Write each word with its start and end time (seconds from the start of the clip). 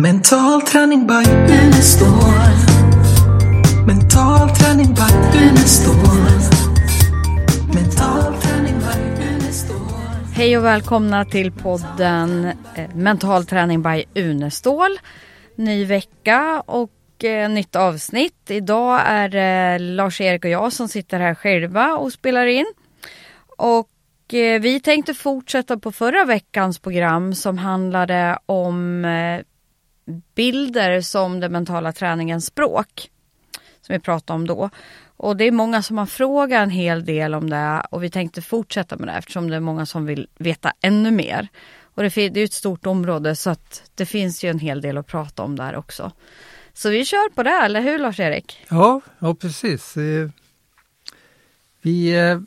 Mental 0.00 0.62
träning 0.62 1.06
by 1.06 1.30
Unestål. 1.64 2.08
Mental 3.86 4.48
träning 4.48 4.94
by 4.94 5.38
Unestål. 5.38 5.96
Mental 7.74 8.40
träning 8.40 8.78
by 8.78 9.24
Unestål. 9.24 9.76
Hej 10.34 10.58
och 10.58 10.64
välkomna 10.64 11.24
till 11.24 11.52
podden 11.52 12.44
eh, 12.74 12.94
Mental 12.94 13.46
träning 13.46 13.82
by 13.82 14.04
Unestål. 14.14 14.98
Ny 15.56 15.84
vecka 15.84 16.62
och 16.66 17.24
eh, 17.24 17.50
nytt 17.50 17.76
avsnitt. 17.76 18.50
Idag 18.50 19.00
är 19.04 19.28
det 19.28 19.78
Lars-Erik 19.78 20.44
och 20.44 20.50
jag 20.50 20.72
som 20.72 20.88
sitter 20.88 21.20
här 21.20 21.34
själva 21.34 21.92
och 21.92 22.12
spelar 22.12 22.46
in. 22.46 22.66
Och 23.56 24.34
eh, 24.34 24.60
vi 24.60 24.80
tänkte 24.80 25.14
fortsätta 25.14 25.78
på 25.78 25.92
förra 25.92 26.24
veckans 26.24 26.78
program 26.78 27.34
som 27.34 27.58
handlade 27.58 28.38
om 28.46 29.04
eh, 29.04 29.40
bilder 30.34 31.00
som 31.00 31.40
den 31.40 31.52
mentala 31.52 31.92
träningens 31.92 32.46
språk. 32.46 33.10
Som 33.86 33.92
vi 33.92 33.98
pratade 33.98 34.34
om 34.34 34.46
då. 34.46 34.70
Och 35.16 35.36
det 35.36 35.44
är 35.44 35.52
många 35.52 35.82
som 35.82 35.98
har 35.98 36.06
frågat 36.06 36.62
en 36.62 36.70
hel 36.70 37.04
del 37.04 37.34
om 37.34 37.50
det 37.50 37.86
och 37.90 38.02
vi 38.02 38.10
tänkte 38.10 38.42
fortsätta 38.42 38.96
med 38.96 39.08
det 39.08 39.12
eftersom 39.12 39.50
det 39.50 39.56
är 39.56 39.60
många 39.60 39.86
som 39.86 40.06
vill 40.06 40.28
veta 40.38 40.72
ännu 40.80 41.10
mer. 41.10 41.48
Och 41.94 42.02
det, 42.02 42.28
det 42.28 42.40
är 42.40 42.44
ett 42.44 42.52
stort 42.52 42.86
område 42.86 43.36
så 43.36 43.50
att 43.50 43.90
det 43.94 44.06
finns 44.06 44.44
ju 44.44 44.50
en 44.50 44.58
hel 44.58 44.80
del 44.80 44.98
att 44.98 45.06
prata 45.06 45.42
om 45.42 45.56
där 45.56 45.76
också. 45.76 46.12
Så 46.72 46.90
vi 46.90 47.04
kör 47.04 47.30
på 47.30 47.42
det, 47.42 47.50
eller 47.50 47.80
hur 47.80 47.98
Lars-Erik? 47.98 48.64
Ja, 48.68 49.00
ja 49.18 49.34
precis. 49.34 49.96
Eh, 49.96 50.30
vi, 51.82 52.18
eh, 52.18 52.38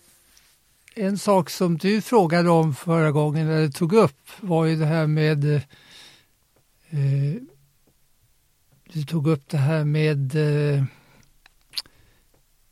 en 0.96 1.18
sak 1.18 1.50
som 1.50 1.78
du 1.78 2.02
frågade 2.02 2.50
om 2.50 2.76
förra 2.76 3.12
gången, 3.12 3.50
eller 3.50 3.70
tog 3.70 3.94
upp, 3.94 4.30
var 4.40 4.66
ju 4.66 4.76
det 4.76 4.86
här 4.86 5.08
med... 5.08 5.56
Eh, 5.56 5.62
eh, 6.96 7.42
Du 8.94 9.04
tog 9.04 9.28
upp 9.28 9.50
det 9.50 9.58
här 9.58 9.84
med, 9.84 10.36
eh, 10.76 10.84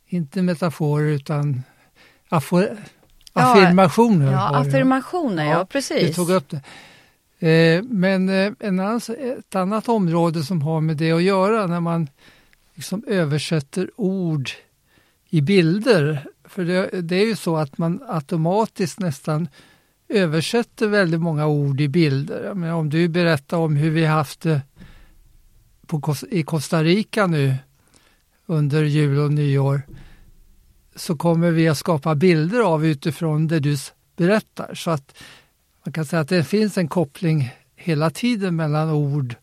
inte 0.06 0.42
metaforer 0.42 1.06
utan 1.06 1.62
affor, 2.28 2.76
Ja, 3.36 3.52
affirmationer. 3.52 4.32
Ja, 4.32 4.56
affirmationer, 4.56 5.44
ja, 5.44 5.50
Ja, 5.50 5.58
Du 5.58 5.66
precis. 5.66 6.16
tog 6.16 6.30
upp 6.30 6.48
det. 6.50 7.48
Eh, 7.48 7.82
Men 7.82 8.28
eh, 8.28 8.52
en 8.60 8.80
annan, 8.80 9.00
ett 9.38 9.54
annat 9.54 9.88
område 9.88 10.42
som 10.42 10.62
har 10.62 10.80
med 10.80 10.96
det 10.96 11.12
att 11.12 11.22
göra 11.22 11.66
när 11.66 11.80
man 11.80 12.08
liksom 12.74 13.04
översätter 13.06 13.90
ord 13.96 14.50
i 15.30 15.40
bilder. 15.40 16.26
För 16.44 16.64
det, 16.64 17.00
det 17.02 17.16
är 17.16 17.26
ju 17.26 17.36
så 17.36 17.56
att 17.56 17.78
man 17.78 18.02
automatiskt 18.08 18.98
nästan 19.00 19.48
översätter 20.08 20.88
väldigt 20.88 21.20
många 21.20 21.46
ord 21.46 21.80
i 21.80 21.88
bilder. 21.88 22.54
Men 22.54 22.72
om 22.72 22.90
du 22.90 23.08
berättar 23.08 23.56
om 23.56 23.76
hur 23.76 23.90
vi 23.90 24.04
haft 24.04 24.40
det 24.40 24.62
på, 25.86 26.14
i 26.30 26.42
Costa 26.42 26.82
Rica 26.84 27.26
nu 27.26 27.54
under 28.46 28.84
jul 28.84 29.18
och 29.18 29.32
nyår 29.32 29.82
så 30.96 31.16
kommer 31.16 31.50
vi 31.50 31.68
att 31.68 31.78
skapa 31.78 32.14
bilder 32.14 32.60
av 32.60 32.86
utifrån 32.86 33.46
det 33.46 33.60
du 33.60 33.76
berättar. 34.16 34.74
Så 34.74 34.90
att 34.90 35.16
man 35.84 35.92
kan 35.92 36.04
säga 36.04 36.20
att 36.20 36.28
det 36.28 36.44
finns 36.44 36.78
en 36.78 36.88
koppling 36.88 37.50
hela 37.76 38.10
tiden 38.10 38.56
mellan 38.56 38.90
ord 38.90 39.34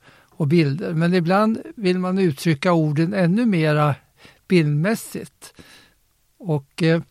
och 0.41 0.47
bilder. 0.47 0.93
Men 0.93 1.13
ibland 1.13 1.61
vill 1.75 1.99
man 1.99 2.19
uttrycka 2.19 2.73
orden 2.73 3.13
ännu 3.13 3.45
mera 3.45 3.95
bildmässigt. 4.47 5.53
Och 6.37 6.83
eh, 6.83 7.01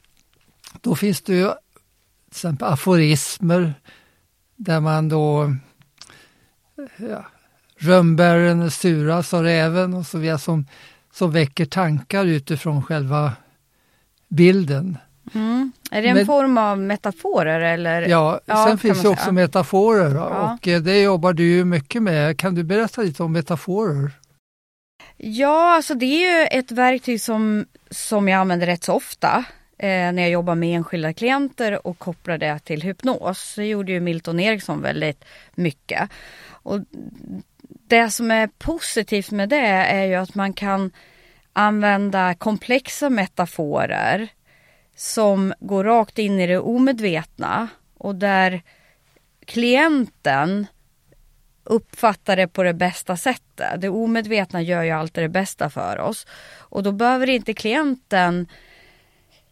då 0.81 0.95
finns 0.95 1.21
det 1.21 1.35
ju 1.35 1.51
till 2.31 2.37
exempel 2.37 2.69
aforismer 2.69 3.75
där 4.57 4.81
man 4.81 5.09
då 5.09 5.55
ja, 6.97 7.25
rönnbären 7.79 8.63
är 8.63 8.69
sura, 8.69 9.23
sa 9.23 9.43
räven 9.43 9.95
och 9.95 10.07
så 10.07 10.19
vidare 10.19 10.39
som, 10.39 10.67
som 11.13 11.31
väcker 11.33 11.65
tankar 11.67 12.25
utifrån 12.27 12.83
själva 12.83 13.33
bilden. 14.29 14.99
Mm. 15.35 15.73
Är 15.91 16.03
det 16.03 16.09
en 16.09 16.17
Men- 16.17 16.27
form 16.27 16.59
av 16.59 16.79
metaforer 16.79 17.61
eller? 17.61 18.03
Ja, 18.03 18.41
Ja, 18.47 18.67
sen 18.69 18.79
finns 18.79 19.03
det 19.03 19.09
också 19.09 19.23
säga. 19.25 19.33
metaforer? 19.33 20.15
Ja. 20.15 20.55
och 20.61 20.69
eh, 20.69 20.81
det 20.83 21.01
jobbar 21.03 21.33
du 21.33 21.45
ju 21.49 21.65
mycket 21.65 22.03
med. 22.03 22.39
Kan 22.39 22.55
du 22.55 22.63
berätta 22.65 23.03
lite 23.03 23.23
om 23.23 23.33
metaforer? 23.33 24.11
Ja, 25.17 25.75
alltså 25.77 25.95
det 25.95 26.07
är 26.07 26.41
ju 26.43 26.47
ett 26.47 26.71
verktyg 26.73 27.21
som, 27.21 27.67
som 27.91 28.29
jag 28.29 28.41
använder 28.41 28.67
rätt 28.67 28.85
så 28.85 28.93
ofta 28.93 29.45
Eh, 29.83 30.13
när 30.13 30.23
jag 30.23 30.31
jobbar 30.31 30.55
med 30.55 30.77
enskilda 30.77 31.13
klienter 31.13 31.87
och 31.87 31.99
kopplar 31.99 32.39
det 32.39 32.59
till 32.59 32.83
hypnos. 32.83 33.55
Det 33.57 33.67
gjorde 33.67 33.93
ju 33.93 34.01
Milton 34.01 34.41
Eriksson 34.41 34.83
väldigt 34.83 35.25
mycket. 35.55 36.11
Och 36.49 36.81
det 37.63 38.11
som 38.11 38.31
är 38.31 38.47
positivt 38.47 39.31
med 39.31 39.49
det 39.49 39.67
är 39.67 40.05
ju 40.05 40.15
att 40.15 40.35
man 40.35 40.53
kan 40.53 40.91
använda 41.53 42.35
komplexa 42.35 43.11
metaforer 43.11 44.29
som 44.97 45.55
går 45.61 45.85
rakt 45.85 46.19
in 46.19 46.41
i 46.41 46.47
det 46.47 46.59
omedvetna 46.59 47.69
och 47.99 48.15
där 48.15 48.63
klienten 49.45 50.67
uppfattar 51.65 52.37
det 52.37 52.49
på 52.49 52.63
det 52.63 52.75
bästa 52.75 53.17
sättet. 53.17 53.81
Det 53.81 53.89
omedvetna 53.89 54.63
gör 54.63 54.83
ju 54.83 54.91
alltid 54.91 55.25
det 55.25 55.29
bästa 55.29 55.71
för 55.71 55.99
oss. 55.99 56.27
Och 56.59 56.83
då 56.83 56.93
behöver 56.93 57.31
inte 57.31 57.55
klienten 57.55 58.47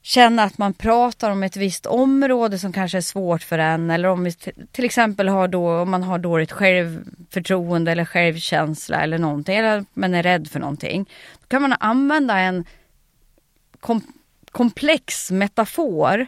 känna 0.09 0.43
att 0.43 0.59
man 0.59 0.75
pratar 0.75 1.31
om 1.31 1.43
ett 1.43 1.57
visst 1.57 1.87
område 1.87 2.59
som 2.59 2.73
kanske 2.73 2.99
är 2.99 3.03
svårt 3.03 3.43
för 3.43 3.59
en 3.59 3.91
eller 3.91 4.09
om 4.09 4.25
vi 4.25 4.33
till 4.73 4.85
exempel 4.85 5.29
har 5.29 5.49
då, 5.49 5.81
om 5.81 5.91
man 5.91 6.03
har 6.03 6.19
dåligt 6.19 6.53
självförtroende 6.53 7.93
eller 7.93 8.05
självkänsla 8.05 9.03
eller 9.03 9.19
någonting 9.19 9.57
eller 9.57 9.85
man 9.95 10.15
är 10.15 10.23
rädd 10.23 10.49
för 10.49 10.61
någonting. 10.61 11.11
Då 11.41 11.47
kan 11.49 11.63
man 11.63 11.75
använda 11.81 12.39
en 12.39 12.65
kom- 13.81 14.13
komplex 14.51 15.31
metafor 15.31 16.27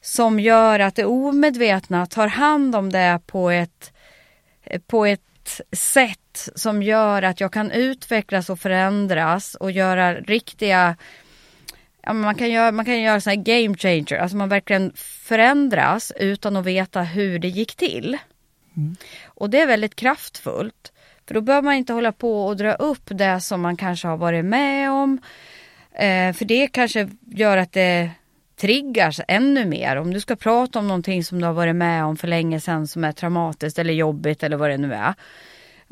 som 0.00 0.40
gör 0.40 0.80
att 0.80 0.94
det 0.94 1.04
omedvetna 1.04 2.06
tar 2.06 2.26
hand 2.28 2.76
om 2.76 2.92
det 2.92 3.20
på 3.26 3.50
ett 3.50 3.92
på 4.86 5.06
ett 5.06 5.60
sätt 5.72 6.48
som 6.54 6.82
gör 6.82 7.22
att 7.22 7.40
jag 7.40 7.52
kan 7.52 7.70
utvecklas 7.70 8.50
och 8.50 8.58
förändras 8.58 9.54
och 9.54 9.70
göra 9.70 10.14
riktiga 10.14 10.96
ja, 12.02 12.12
man 12.12 12.34
kan 12.34 12.50
göra, 12.50 12.72
man 12.72 12.84
kan 12.84 13.00
göra 13.00 13.20
så 13.20 13.30
här 13.30 13.36
game 13.36 13.76
changer, 13.76 14.18
alltså 14.18 14.36
man 14.36 14.48
verkligen 14.48 14.92
förändras 14.96 16.12
utan 16.16 16.56
att 16.56 16.64
veta 16.64 17.02
hur 17.02 17.38
det 17.38 17.48
gick 17.48 17.74
till. 17.74 18.18
Och 19.24 19.50
det 19.50 19.60
är 19.60 19.66
väldigt 19.66 19.94
kraftfullt. 19.94 20.92
För 21.26 21.34
då 21.34 21.40
behöver 21.40 21.64
man 21.64 21.74
inte 21.74 21.92
hålla 21.92 22.12
på 22.12 22.46
och 22.46 22.56
dra 22.56 22.72
upp 22.72 23.02
det 23.04 23.40
som 23.40 23.60
man 23.60 23.76
kanske 23.76 24.08
har 24.08 24.16
varit 24.16 24.44
med 24.44 24.90
om. 24.90 25.18
Eh, 25.92 26.32
för 26.32 26.44
det 26.44 26.66
kanske 26.66 27.08
gör 27.26 27.56
att 27.56 27.72
det 27.72 28.10
triggas 28.60 29.20
ännu 29.28 29.64
mer. 29.64 29.96
Om 29.96 30.12
du 30.12 30.20
ska 30.20 30.36
prata 30.36 30.78
om 30.78 30.88
någonting 30.88 31.24
som 31.24 31.40
du 31.40 31.46
har 31.46 31.52
varit 31.52 31.76
med 31.76 32.04
om 32.04 32.16
för 32.16 32.28
länge 32.28 32.60
sedan 32.60 32.86
som 32.86 33.04
är 33.04 33.12
traumatiskt 33.12 33.78
eller 33.78 33.94
jobbigt 33.94 34.42
eller 34.42 34.56
vad 34.56 34.70
det 34.70 34.78
nu 34.78 34.94
är. 34.94 35.14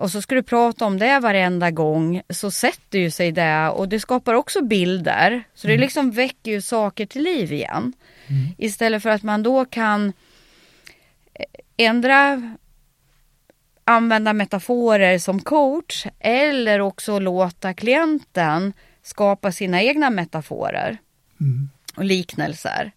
Och 0.00 0.10
så 0.10 0.22
ska 0.22 0.34
du 0.34 0.42
prata 0.42 0.84
om 0.84 0.98
det 0.98 1.20
varenda 1.20 1.70
gång 1.70 2.22
så 2.28 2.50
sätter 2.50 2.98
ju 2.98 3.10
sig 3.10 3.32
det 3.32 3.68
och 3.68 3.88
det 3.88 4.00
skapar 4.00 4.34
också 4.34 4.64
bilder. 4.64 5.42
Så 5.54 5.66
det 5.66 5.76
liksom 5.76 6.10
väcker 6.10 6.50
ju 6.50 6.60
saker 6.60 7.06
till 7.06 7.22
liv 7.22 7.52
igen. 7.52 7.92
Istället 8.58 9.02
för 9.02 9.10
att 9.10 9.22
man 9.22 9.42
då 9.42 9.64
kan 9.64 10.12
eh, 11.34 11.44
ändra 11.76 12.42
använda 13.84 14.32
metaforer 14.32 15.18
som 15.18 15.40
coach 15.40 16.06
eller 16.18 16.80
också 16.80 17.18
låta 17.18 17.74
klienten 17.74 18.72
skapa 19.02 19.52
sina 19.52 19.82
egna 19.82 20.10
metaforer 20.10 20.98
och 21.96 22.04
liknelser. 22.04 22.92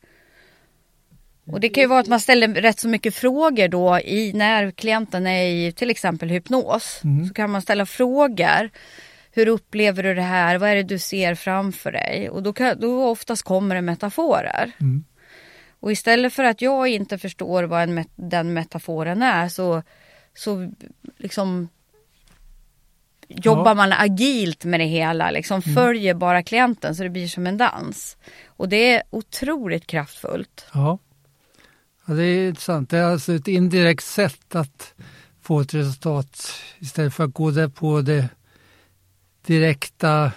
Och 1.46 1.60
det 1.60 1.70
kan 1.70 1.82
ju 1.82 1.88
vara 1.88 2.00
att 2.00 2.08
man 2.08 2.20
ställer 2.20 2.48
rätt 2.48 2.80
så 2.80 2.88
mycket 2.88 3.16
frågor 3.16 3.68
då 3.68 4.00
i 4.00 4.34
när 4.34 4.72
klienten 4.72 5.28
är 5.28 5.44
i 5.44 5.72
till 5.72 5.90
exempel 5.90 6.30
hypnos. 6.30 7.02
Så 7.28 7.34
kan 7.34 7.50
man 7.50 7.62
ställa 7.62 7.86
frågor. 7.86 8.70
Hur 9.32 9.48
upplever 9.48 10.04
du 10.04 10.14
det 10.14 10.22
här? 10.22 10.58
Vad 10.58 10.70
är 10.70 10.76
det 10.76 10.84
du 10.84 11.00
ser 11.00 11.36
framför 11.36 11.92
dig? 11.92 12.30
Och 12.30 12.44
då, 12.44 12.54
kan, 12.54 12.80
då 12.80 13.08
oftast 13.10 13.44
kommer 13.44 13.76
det 13.76 13.82
metaforer. 13.82 14.72
Och 15.80 15.92
istället 15.92 16.34
för 16.34 16.44
att 16.44 16.62
jag 16.62 16.88
inte 16.88 17.18
förstår 17.18 17.64
vad 17.64 17.82
en 17.84 18.06
den 18.16 18.54
metaforen 18.54 19.22
är 19.22 19.48
så, 19.50 19.84
så 20.34 20.72
liksom 21.18 21.70
jobbar 23.28 23.72
Ja. 23.72 23.74
man 23.74 23.94
agilt 23.94 24.66
med 24.66 24.80
det 24.80 24.86
hela, 24.86 25.32
liksom 25.32 25.62
följer 25.62 26.14
bara 26.14 26.44
klienten 26.44 26.96
så 26.96 27.04
det 27.04 27.10
blir 27.10 27.28
som 27.28 27.48
en 27.48 27.58
dans. 27.58 28.18
Och 28.46 28.70
det 28.70 28.94
är 28.94 29.04
otroligt 29.10 29.88
kraftfullt. 29.88 30.66
Ja. 30.74 31.00
Ja, 32.06 32.14
det 32.14 32.24
är 32.24 32.48
intressant. 32.48 32.90
Det 32.90 32.98
är 32.98 33.04
alltså 33.04 33.34
ett 33.34 33.48
indirekt 33.48 34.04
sätt 34.04 34.56
att 34.56 34.94
få 35.42 35.60
ett 35.60 35.74
resultat 35.74 36.52
istället 36.80 37.14
för 37.14 37.24
att 37.24 37.34
gå 37.34 37.52
där 37.52 37.68
på 37.68 38.02
det 38.02 38.30
direkta 39.46 40.32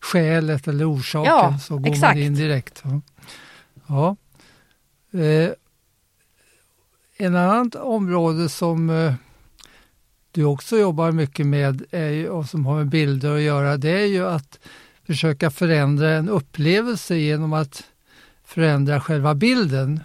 skälet 0.00 0.68
eller 0.68 0.92
orsaken 0.92 1.32
Ja, 1.32 1.58
så 1.62 1.78
går 1.78 1.92
exakt. 1.92 2.14
man 2.16 2.22
in 2.22 2.34
direkt. 2.34 2.82
Ja. 2.84 3.00
Ja. 3.86 4.16
Eh, 5.20 5.50
en 7.16 7.36
annat 7.36 7.74
område 7.74 8.48
som 8.48 8.90
eh, 8.90 9.14
du 10.32 10.44
också 10.44 10.78
jobbar 10.78 11.12
mycket 11.12 11.46
med 11.46 11.82
ju, 11.92 12.28
och 12.28 12.46
som 12.46 12.66
har 12.66 12.76
med 12.76 12.88
bilder 12.88 13.34
att 13.34 13.40
göra, 13.40 13.76
det 13.76 13.90
är 13.90 14.06
ju 14.06 14.26
att 14.26 14.58
försöka 15.06 15.50
förändra 15.50 16.10
en 16.10 16.28
upplevelse 16.28 17.16
genom 17.16 17.52
att 17.52 17.84
förändra 18.44 19.00
själva 19.00 19.34
bilden. 19.34 20.00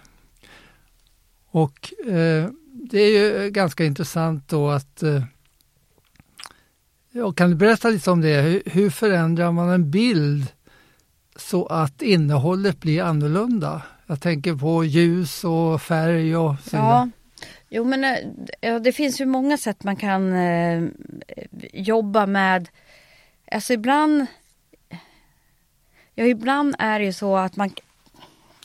Och 1.56 1.92
eh, 2.06 2.48
det 2.72 3.00
är 3.00 3.10
ju 3.10 3.50
ganska 3.50 3.84
intressant 3.84 4.48
då 4.48 4.70
att 4.70 5.02
eh, 5.02 5.22
kan 7.36 7.50
du 7.50 7.56
berätta 7.56 7.88
lite 7.88 8.10
om 8.10 8.20
det? 8.20 8.40
Hur, 8.40 8.62
hur 8.66 8.90
förändrar 8.90 9.52
man 9.52 9.68
en 9.68 9.90
bild 9.90 10.46
så 11.36 11.66
att 11.66 12.02
innehållet 12.02 12.80
blir 12.80 13.02
annorlunda? 13.02 13.82
Jag 14.06 14.20
tänker 14.20 14.54
på 14.54 14.84
ljus 14.84 15.44
och 15.44 15.82
färg 15.82 16.36
och 16.36 16.54
så 16.60 16.70
vidare. 16.70 16.88
Ja, 16.88 17.08
jo 17.68 17.84
men 17.84 18.04
eh, 18.04 18.18
ja, 18.60 18.78
det 18.78 18.92
finns 18.92 19.20
ju 19.20 19.26
många 19.26 19.56
sätt 19.56 19.84
man 19.84 19.96
kan 19.96 20.32
eh, 20.32 20.88
jobba 21.72 22.26
med. 22.26 22.68
Alltså 23.52 23.72
ibland, 23.72 24.26
ja 26.14 26.24
ibland 26.24 26.74
är 26.78 26.98
det 26.98 27.04
ju 27.04 27.12
så 27.12 27.36
att 27.36 27.56
man, 27.56 27.70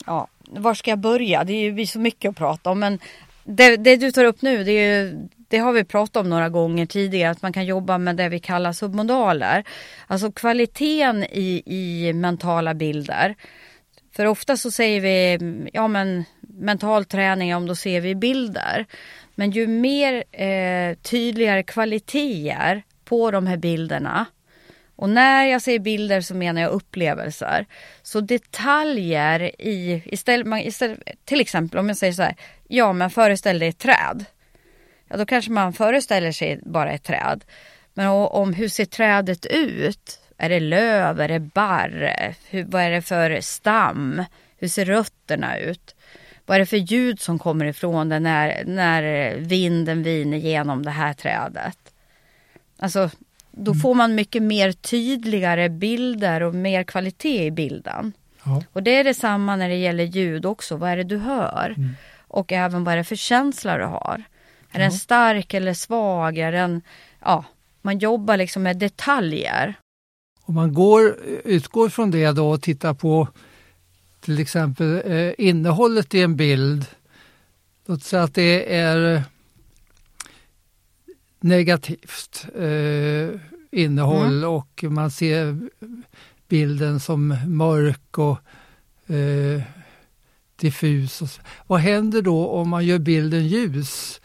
ja 0.06 0.28
var 0.48 0.74
ska 0.74 0.90
jag 0.90 0.98
börja? 0.98 1.44
Det 1.44 1.52
är 1.52 1.72
ju 1.72 1.86
så 1.86 1.98
mycket 1.98 2.28
att 2.28 2.36
prata 2.36 2.70
om 2.70 2.78
men 2.80 2.98
det, 3.44 3.76
det 3.76 3.96
du 3.96 4.12
tar 4.12 4.24
upp 4.24 4.42
nu 4.42 4.64
det, 4.64 4.72
är 4.72 5.02
ju, 5.02 5.28
det 5.48 5.58
har 5.58 5.72
vi 5.72 5.84
pratat 5.84 6.16
om 6.16 6.30
några 6.30 6.48
gånger 6.48 6.86
tidigare 6.86 7.30
att 7.30 7.42
man 7.42 7.52
kan 7.52 7.64
jobba 7.64 7.98
med 7.98 8.16
det 8.16 8.28
vi 8.28 8.38
kallar 8.38 8.72
submodaler. 8.72 9.64
Alltså 10.06 10.32
kvaliteten 10.32 11.24
i, 11.24 11.62
i 11.66 12.12
mentala 12.12 12.74
bilder. 12.74 13.34
För 14.16 14.26
ofta 14.26 14.56
så 14.56 14.70
säger 14.70 15.00
vi, 15.00 15.38
ja 15.72 15.88
men 15.88 16.24
mental 16.40 17.04
träning, 17.04 17.56
om 17.56 17.66
då 17.66 17.74
ser 17.74 18.00
vi 18.00 18.14
bilder. 18.14 18.86
Men 19.34 19.50
ju 19.50 19.66
mer 19.66 20.24
eh, 20.32 20.94
tydligare 20.94 21.62
kvaliteter 21.62 22.82
på 23.04 23.30
de 23.30 23.46
här 23.46 23.56
bilderna 23.56 24.26
och 25.02 25.10
när 25.10 25.44
jag 25.44 25.62
säger 25.62 25.78
bilder 25.78 26.20
så 26.20 26.34
menar 26.34 26.60
jag 26.60 26.70
upplevelser. 26.70 27.66
Så 28.02 28.20
detaljer 28.20 29.40
i, 29.58 30.02
istället, 30.04 30.46
man, 30.46 30.58
istället, 30.58 30.98
till 31.24 31.40
exempel 31.40 31.78
om 31.78 31.88
jag 31.88 31.96
säger 31.96 32.12
så 32.12 32.22
här, 32.22 32.36
ja 32.68 32.92
men 32.92 33.10
föreställ 33.10 33.58
dig 33.58 33.68
ett 33.68 33.78
träd. 33.78 34.24
Ja 35.08 35.16
då 35.16 35.26
kanske 35.26 35.50
man 35.50 35.72
föreställer 35.72 36.32
sig 36.32 36.60
bara 36.62 36.92
ett 36.92 37.02
träd. 37.02 37.44
Men 37.94 38.06
om 38.08 38.54
hur 38.54 38.68
ser 38.68 38.84
trädet 38.84 39.46
ut? 39.46 40.20
Är 40.38 40.48
det 40.48 40.60
löv? 40.60 41.20
Är 41.20 41.28
det 41.28 41.40
barr? 41.40 42.34
Hur, 42.50 42.64
vad 42.64 42.82
är 42.82 42.90
det 42.90 43.02
för 43.02 43.40
stam? 43.40 44.24
Hur 44.58 44.68
ser 44.68 44.84
rötterna 44.84 45.58
ut? 45.58 45.94
Vad 46.46 46.54
är 46.54 46.58
det 46.58 46.66
för 46.66 46.76
ljud 46.76 47.20
som 47.20 47.38
kommer 47.38 47.64
ifrån 47.64 48.08
det 48.08 48.20
när, 48.20 48.64
när 48.64 49.34
vinden 49.36 50.02
viner 50.02 50.38
genom 50.38 50.84
det 50.84 50.90
här 50.90 51.12
trädet? 51.12 51.78
Alltså, 52.78 53.10
då 53.52 53.70
Mm. 53.70 53.80
får 53.80 53.94
man 53.94 54.14
mycket 54.14 54.42
mer 54.42 54.72
tydligare 54.72 55.68
bilder 55.68 56.40
och 56.42 56.54
mer 56.54 56.82
kvalitet 56.84 57.46
i 57.46 57.50
bilden. 57.50 58.12
Ja. 58.44 58.62
Och 58.72 58.82
det 58.82 58.90
är 58.96 59.04
detsamma 59.04 59.56
när 59.56 59.68
det 59.68 59.76
gäller 59.76 60.04
ljud 60.04 60.46
också. 60.46 60.76
Vad 60.76 60.90
är 60.90 60.96
det 60.96 61.04
du 61.04 61.18
hör? 61.18 61.74
Mm. 61.76 61.90
Och 62.28 62.52
även 62.52 62.84
vad 62.84 62.92
är 62.92 62.98
det 62.98 63.04
för 63.04 63.16
känsla 63.16 63.78
du 63.78 63.84
har? 63.84 64.22
Är 64.72 64.78
den 64.78 64.92
stark 64.92 65.54
eller 65.54 65.74
svag? 65.74 66.38
Är 66.38 66.52
den, 66.52 66.82
ja, 67.20 67.44
man 67.82 67.98
jobbar 67.98 68.36
liksom 68.36 68.62
med 68.62 68.76
detaljer. 68.78 69.74
Om 70.44 70.54
man 70.54 70.74
går, 70.74 71.16
utgår 71.44 71.88
från 71.88 72.10
det 72.10 72.30
då 72.32 72.50
och 72.50 72.62
tittar 72.62 72.94
på 72.94 73.28
till 74.20 74.38
exempel 74.38 75.02
eh, 75.06 75.32
innehållet 75.38 76.14
i 76.14 76.22
en 76.22 76.36
bild. 76.36 76.86
Låt 77.86 78.02
säga 78.02 78.22
att 78.22 78.34
det 78.34 78.74
är 78.76 79.22
negativt 81.42 82.46
eh, 82.58 83.40
innehåll 83.70 84.44
och 84.44 84.84
man 84.88 85.10
ser 85.10 85.56
bilden 86.48 87.00
som 87.00 87.36
mörk 87.46 88.18
och 88.18 88.38
eh, 89.14 89.62
diffus. 90.56 91.22
Och. 91.22 91.28
Vad 91.66 91.80
händer 91.80 92.22
då 92.22 92.48
om 92.48 92.68
man 92.68 92.86
gör 92.86 92.98
bilden 92.98 93.46
ljus? 93.46 94.20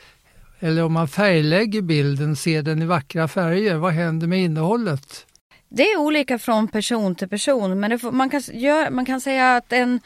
Eller 0.59 0.83
om 0.83 0.93
man 0.93 1.07
färglägger 1.07 1.81
bilden, 1.81 2.35
ser 2.35 2.61
den 2.61 2.81
i 2.81 2.85
vackra 2.85 3.27
färger, 3.27 3.75
vad 3.75 3.93
händer 3.93 4.27
med 4.27 4.39
innehållet? 4.39 5.25
Det 5.69 5.83
är 5.83 5.99
olika 5.99 6.39
från 6.39 6.67
person 6.67 7.15
till 7.15 7.29
person 7.29 7.79
men 7.79 7.99
får, 7.99 8.11
man, 8.11 8.29
kan, 8.29 8.41
gör, 8.53 8.89
man 8.89 9.05
kan 9.05 9.21
säga 9.21 9.55
att 9.55 9.73
en, 9.73 9.99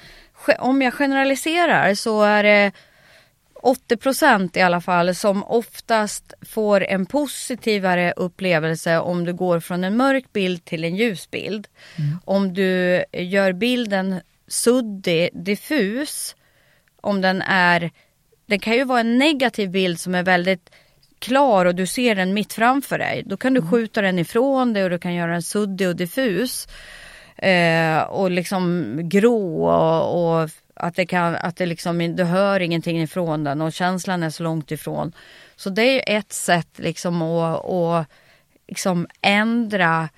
om 0.59 0.81
jag 0.81 0.93
generaliserar 0.93 1.95
så 1.95 2.23
är 2.23 2.43
det 2.43 2.71
80 3.61 3.97
procent 3.97 4.57
i 4.57 4.61
alla 4.61 4.81
fall 4.81 5.15
som 5.15 5.43
oftast 5.43 6.33
får 6.41 6.83
en 6.83 7.05
positivare 7.05 8.13
upplevelse 8.15 8.99
om 8.99 9.25
du 9.25 9.33
går 9.33 9.59
från 9.59 9.83
en 9.83 9.97
mörk 9.97 10.33
bild 10.33 10.65
till 10.65 10.83
en 10.83 10.95
ljus 10.95 11.31
bild. 11.31 11.67
Om 12.25 12.53
du 12.53 13.03
gör 13.13 13.53
bilden 13.53 14.21
suddig, 14.47 15.29
diffus, 15.33 16.35
om 17.01 17.21
den 17.21 17.41
är, 17.41 17.91
det 18.45 18.59
kan 18.59 18.73
ju 18.73 18.83
vara 18.83 18.99
en 18.99 19.17
negativ 19.17 19.69
bild 19.69 19.99
som 19.99 20.15
är 20.15 20.23
väldigt 20.23 20.69
klar 21.19 21.65
och 21.65 21.75
du 21.75 21.87
ser 21.87 22.15
den 22.15 22.33
mitt 22.33 22.53
framför 22.53 22.97
dig. 22.97 23.23
Då 23.25 23.37
kan 23.37 23.53
du 23.53 23.61
skjuta 23.61 24.01
den 24.01 24.19
ifrån 24.19 24.73
dig 24.73 24.83
och 24.83 24.89
du 24.89 24.99
kan 24.99 25.13
göra 25.13 25.31
den 25.31 25.43
suddig 25.43 25.87
och 25.87 25.95
diffus. 25.95 26.67
Eh, 27.37 28.01
och 28.01 28.31
liksom 28.31 28.95
grå 29.03 29.65
och, 29.65 30.41
och 30.41 30.49
att 30.75 30.95
det 30.95 31.06
kan, 31.06 31.35
att 31.35 31.56
det 31.56 31.65
liksom, 31.65 32.15
du 32.15 32.23
hör 32.23 32.59
ingenting 32.59 33.01
ifrån 33.01 33.44
den 33.44 33.62
och 33.62 33.73
känslan 33.73 34.23
är 34.23 34.29
så 34.29 34.44
långt 34.44 34.71
ifrån. 34.71 35.12
Så 35.56 35.69
det 35.69 35.81
är 35.81 35.94
ju 35.94 36.18
ett 36.18 36.33
sätt 36.33 36.79
liksom 36.79 37.21
att, 37.21 37.65
att 37.65 38.07
liksom 38.68 39.07
ändra 39.21 40.09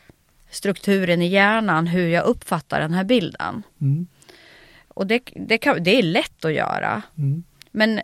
strukturen 0.50 1.22
i 1.22 1.28
hjärnan 1.28 1.88
hur 1.88 2.08
jag 2.08 2.26
uppfattar 2.26 2.80
den 2.80 2.94
här 2.94 3.04
bilden. 3.04 3.64
Mm. 3.82 4.08
Och 4.88 5.08
det, 5.08 5.22
det, 5.36 5.58
kan, 5.58 5.84
det 5.84 6.00
är 6.00 6.04
lätt 6.04 6.46
att 6.46 6.54
göra. 6.54 7.02
Mm. 7.18 7.44
Men 7.72 8.02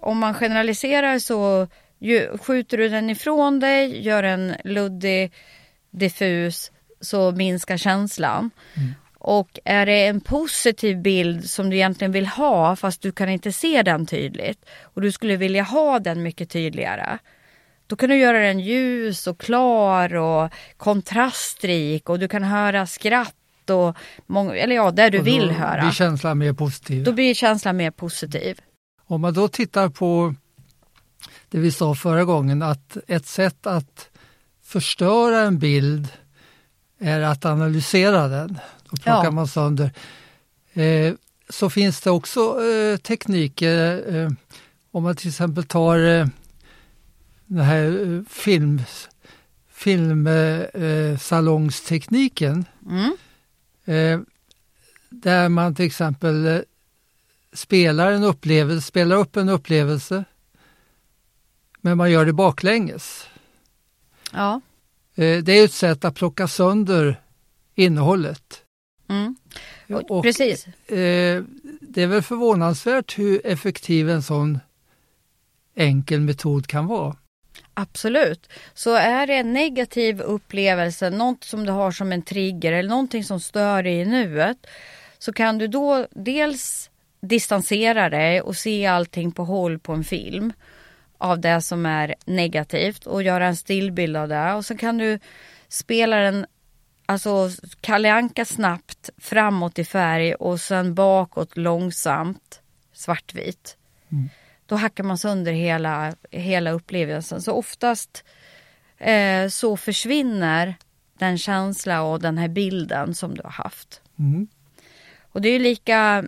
om 0.00 0.18
man 0.18 0.34
generaliserar 0.34 1.18
så 1.18 1.68
ju, 1.98 2.38
skjuter 2.38 2.78
du 2.78 2.88
den 2.88 3.10
ifrån 3.10 3.60
dig, 3.60 4.02
gör 4.02 4.22
en 4.22 4.54
luddig, 4.64 5.32
diffus, 5.90 6.70
så 7.00 7.30
minskar 7.30 7.76
känslan. 7.76 8.50
Och 9.26 9.58
är 9.64 9.86
det 9.86 10.06
en 10.06 10.20
positiv 10.20 11.02
bild 11.02 11.50
som 11.50 11.70
du 11.70 11.76
egentligen 11.76 12.12
vill 12.12 12.26
ha 12.26 12.76
fast 12.76 13.02
du 13.02 13.12
kan 13.12 13.28
inte 13.28 13.52
se 13.52 13.82
den 13.82 14.06
tydligt 14.06 14.64
och 14.82 15.02
du 15.02 15.12
skulle 15.12 15.36
vilja 15.36 15.62
ha 15.62 15.98
den 15.98 16.22
mycket 16.22 16.50
tydligare. 16.50 17.18
Då 17.86 17.96
kan 17.96 18.08
du 18.08 18.16
göra 18.16 18.38
den 18.38 18.60
ljus 18.60 19.26
och 19.26 19.40
klar 19.40 20.14
och 20.14 20.52
kontrastrik 20.76 22.08
och 22.08 22.18
du 22.18 22.28
kan 22.28 22.42
höra 22.42 22.86
skratt 22.86 23.70
och 23.70 23.96
många, 24.26 24.54
eller 24.54 24.76
ja, 24.76 24.90
det 24.90 25.10
du 25.10 25.18
då 25.18 25.24
vill 25.24 25.50
höra. 25.50 25.80
blir 25.80 25.92
känslan 25.92 26.38
mer 26.38 26.52
positiv. 26.52 27.04
Då 27.04 27.12
blir 27.12 27.34
känslan 27.34 27.76
mer 27.76 27.90
positiv. 27.90 28.60
Om 29.06 29.20
man 29.20 29.34
då 29.34 29.48
tittar 29.48 29.88
på 29.88 30.34
det 31.48 31.58
vi 31.58 31.72
sa 31.72 31.94
förra 31.94 32.24
gången, 32.24 32.62
att 32.62 32.96
ett 33.06 33.26
sätt 33.26 33.66
att 33.66 34.10
förstöra 34.64 35.40
en 35.40 35.58
bild 35.58 36.08
är 37.00 37.20
att 37.20 37.44
analysera 37.44 38.28
den. 38.28 38.58
Då 38.90 38.96
plockar 38.96 39.24
Ja. 39.24 39.30
man 39.30 39.48
sönder. 39.48 39.90
Eh, 40.72 41.14
så 41.48 41.70
finns 41.70 42.00
det 42.00 42.10
också 42.10 42.64
eh, 42.64 42.96
tekniker, 42.96 44.04
eh, 44.16 44.30
om 44.90 45.02
man 45.02 45.16
till 45.16 45.28
exempel 45.28 45.64
tar 45.64 45.98
eh, 45.98 46.26
den 47.46 47.64
här 47.64 48.14
eh, 48.16 48.22
film, 48.28 48.82
filmsalongstekniken. 49.70 52.64
Mm. 52.86 53.16
Eh, 53.84 54.20
där 55.08 55.48
man 55.48 55.74
till 55.74 55.86
exempel 55.86 56.46
eh, 56.46 56.60
spelar 57.52 58.12
en 58.12 58.24
upplevelse, 58.24 58.86
spelar 58.86 59.16
upp 59.16 59.36
en 59.36 59.48
upplevelse 59.48 60.24
men 61.80 61.96
man 61.96 62.10
gör 62.10 62.26
det 62.26 62.32
baklänges. 62.32 63.26
Ja. 64.32 64.60
Eh, 65.14 65.42
det 65.42 65.52
är 65.52 65.64
ett 65.64 65.72
sätt 65.72 66.04
att 66.04 66.14
plocka 66.14 66.48
sönder 66.48 67.20
innehållet. 67.74 68.62
Och, 69.88 70.10
Och, 70.10 70.22
precis. 70.24 70.66
Eh, 70.66 71.42
det 71.80 72.02
är 72.02 72.06
väl 72.06 72.22
förvånansvärt 72.22 73.18
hur 73.18 73.46
effektiv 73.46 74.10
en 74.10 74.22
sån 74.22 74.58
enkel 75.74 76.20
metod 76.20 76.66
kan 76.66 76.86
vara. 76.86 77.16
Absolut. 77.74 78.48
Så 78.74 78.94
är 78.94 79.26
det 79.26 79.34
en 79.34 79.52
negativ 79.52 80.20
upplevelse, 80.20 81.10
något 81.10 81.44
som 81.44 81.66
du 81.66 81.72
har 81.72 81.90
som 81.90 82.12
en 82.12 82.22
trigger 82.22 82.72
eller 82.72 82.88
någonting 82.88 83.24
som 83.24 83.40
stör 83.40 83.82
dig 83.82 83.94
i 83.94 84.04
nuet. 84.04 84.66
Så 85.18 85.32
kan 85.32 85.58
du 85.58 85.66
då 85.66 86.06
dels 86.10 86.90
distansera 87.20 88.10
dig 88.10 88.40
och 88.40 88.56
se 88.56 88.86
allting 88.86 89.32
på 89.32 89.44
håll 89.44 89.78
på 89.78 89.92
en 89.92 90.04
film 90.04 90.52
av 91.18 91.40
det 91.40 91.60
som 91.60 91.86
är 91.86 92.14
negativt 92.24 93.06
och 93.06 93.22
göra 93.22 93.46
en 93.46 93.56
stillbild 93.56 94.16
av 94.16 94.28
det. 94.28 94.52
Och 94.52 94.64
så 94.64 94.76
kan 94.76 94.98
du 94.98 95.18
spela 95.68 96.16
den 96.16 96.46
alltså 97.06 97.50
Kalle 97.80 98.12
Anka 98.12 98.44
snabbt 98.44 99.10
framåt 99.18 99.78
i 99.78 99.84
färg 99.84 100.34
och 100.34 100.60
sen 100.60 100.94
bakåt 100.94 101.56
långsamt 101.56 102.60
svartvit. 102.92 103.76
då 104.66 104.76
hackar 104.76 105.04
man 105.04 105.18
sönder 105.18 105.52
hela, 105.52 106.14
hela 106.30 106.70
upplevelsen. 106.70 107.42
Så 107.42 107.52
oftast 107.52 108.24
eh, 108.98 109.48
så 109.48 109.76
försvinner 109.76 110.74
den 111.18 111.38
känsla 111.38 112.02
och 112.02 112.20
den 112.20 112.38
här 112.38 112.48
bilden 112.48 113.14
som 113.14 113.34
du 113.34 113.42
har 113.42 113.50
haft. 113.50 114.02
Mm. 114.18 114.48
Och 115.20 115.40
det 115.40 115.48
är 115.48 115.52
ju 115.52 115.58
lika... 115.58 116.24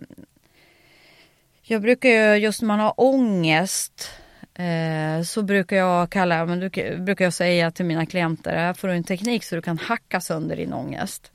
Jag 1.61 1.81
brukar 1.81 2.09
ju, 2.09 2.35
just 2.35 2.61
när 2.61 2.67
man 2.67 2.79
har 2.79 2.93
ångest, 2.97 4.11
eh, 4.59 5.23
så 5.23 5.43
brukar 5.43 5.77
jag 5.77 6.09
kalla, 6.09 6.45
men 6.45 6.59
du, 6.59 6.69
brukar 6.99 7.25
jag 7.25 7.33
säga 7.33 7.71
till 7.71 7.85
mina 7.85 8.05
klienter, 8.05 8.57
här 8.57 8.73
får 8.73 8.87
du 8.87 8.93
en 8.93 9.03
teknik 9.03 9.43
så 9.43 9.55
du 9.55 9.61
kan 9.61 9.77
hacka 9.77 10.21
sönder 10.21 10.55
din 10.55 10.73
ångest. 10.73 11.31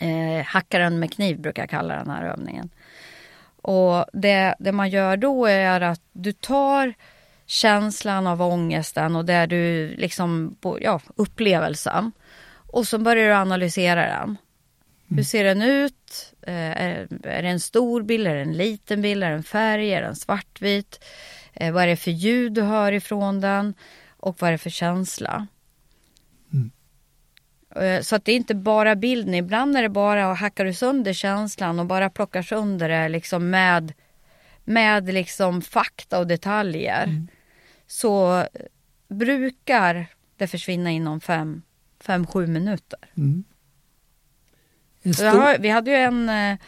Eh, 0.00 0.44
hacka 0.46 0.78
den 0.78 0.98
med 0.98 1.12
kniv 1.12 1.40
brukar 1.40 1.62
jag 1.62 1.70
kalla 1.70 1.96
den 1.96 2.10
här 2.10 2.24
övningen. 2.24 2.70
Och 3.62 4.06
det, 4.12 4.54
det 4.58 4.72
man 4.72 4.90
gör 4.90 5.16
då 5.16 5.46
är 5.46 5.80
att 5.80 6.00
du 6.12 6.32
tar 6.32 6.94
känslan 7.46 8.26
av 8.26 8.42
ångesten 8.42 9.16
och 9.16 9.24
där 9.24 9.46
du 9.46 9.94
liksom, 9.96 10.56
ja, 10.80 11.00
upplevelsen. 11.16 12.12
Och 12.66 12.86
så 12.86 12.98
börjar 12.98 13.28
du 13.28 13.34
analysera 13.34 14.06
den. 14.06 14.36
Hur 15.08 15.22
ser 15.22 15.44
den 15.44 15.62
ut? 15.62 16.34
Eh, 16.42 16.54
är, 16.54 17.08
är 17.22 17.42
det 17.42 17.48
en 17.48 17.60
stor 17.60 18.02
bild? 18.02 18.26
Är 18.26 18.34
det 18.34 18.40
en 18.40 18.56
liten 18.56 19.02
bild? 19.02 19.24
Är 19.24 19.30
det 19.30 19.36
en 19.36 19.42
färg? 19.42 19.90
Är 19.90 20.02
den 20.02 20.16
svartvit? 20.16 21.04
Eh, 21.54 21.72
vad 21.72 21.82
är 21.82 21.86
det 21.86 21.96
för 21.96 22.10
ljud 22.10 22.52
du 22.52 22.62
hör 22.62 22.92
ifrån 22.92 23.40
den? 23.40 23.74
Och 24.16 24.36
vad 24.40 24.48
är 24.48 24.52
det 24.52 24.58
för 24.58 24.70
känsla? 24.70 25.46
Mm. 26.52 26.70
Eh, 27.76 28.02
så 28.02 28.16
att 28.16 28.24
det 28.24 28.32
är 28.32 28.36
inte 28.36 28.54
bara 28.54 28.96
bilden. 28.96 29.34
Ibland 29.34 29.76
är 29.76 29.82
det 29.82 29.88
bara 29.88 30.32
att 30.32 30.38
hackar 30.38 30.64
du 30.64 30.74
sönder 30.74 31.12
känslan 31.12 31.80
och 31.80 31.86
bara 31.86 32.10
plockar 32.10 32.42
sönder 32.42 32.88
det 32.88 33.08
liksom 33.08 33.50
med, 33.50 33.92
med 34.64 35.14
liksom 35.14 35.62
fakta 35.62 36.18
och 36.18 36.26
detaljer. 36.26 37.04
Mm. 37.04 37.28
Så 37.86 38.46
brukar 39.08 40.06
det 40.36 40.46
försvinna 40.46 40.90
inom 40.90 41.20
fem, 41.20 41.62
fem 42.00 42.26
sju 42.26 42.46
minuter. 42.46 42.98
Mm. 43.16 43.44
Stor- 45.14 45.24
har, 45.24 45.58
vi 45.58 45.68
hade 45.68 45.90
ju 45.90 45.96
en, 45.96 46.28
eh, 46.28 46.58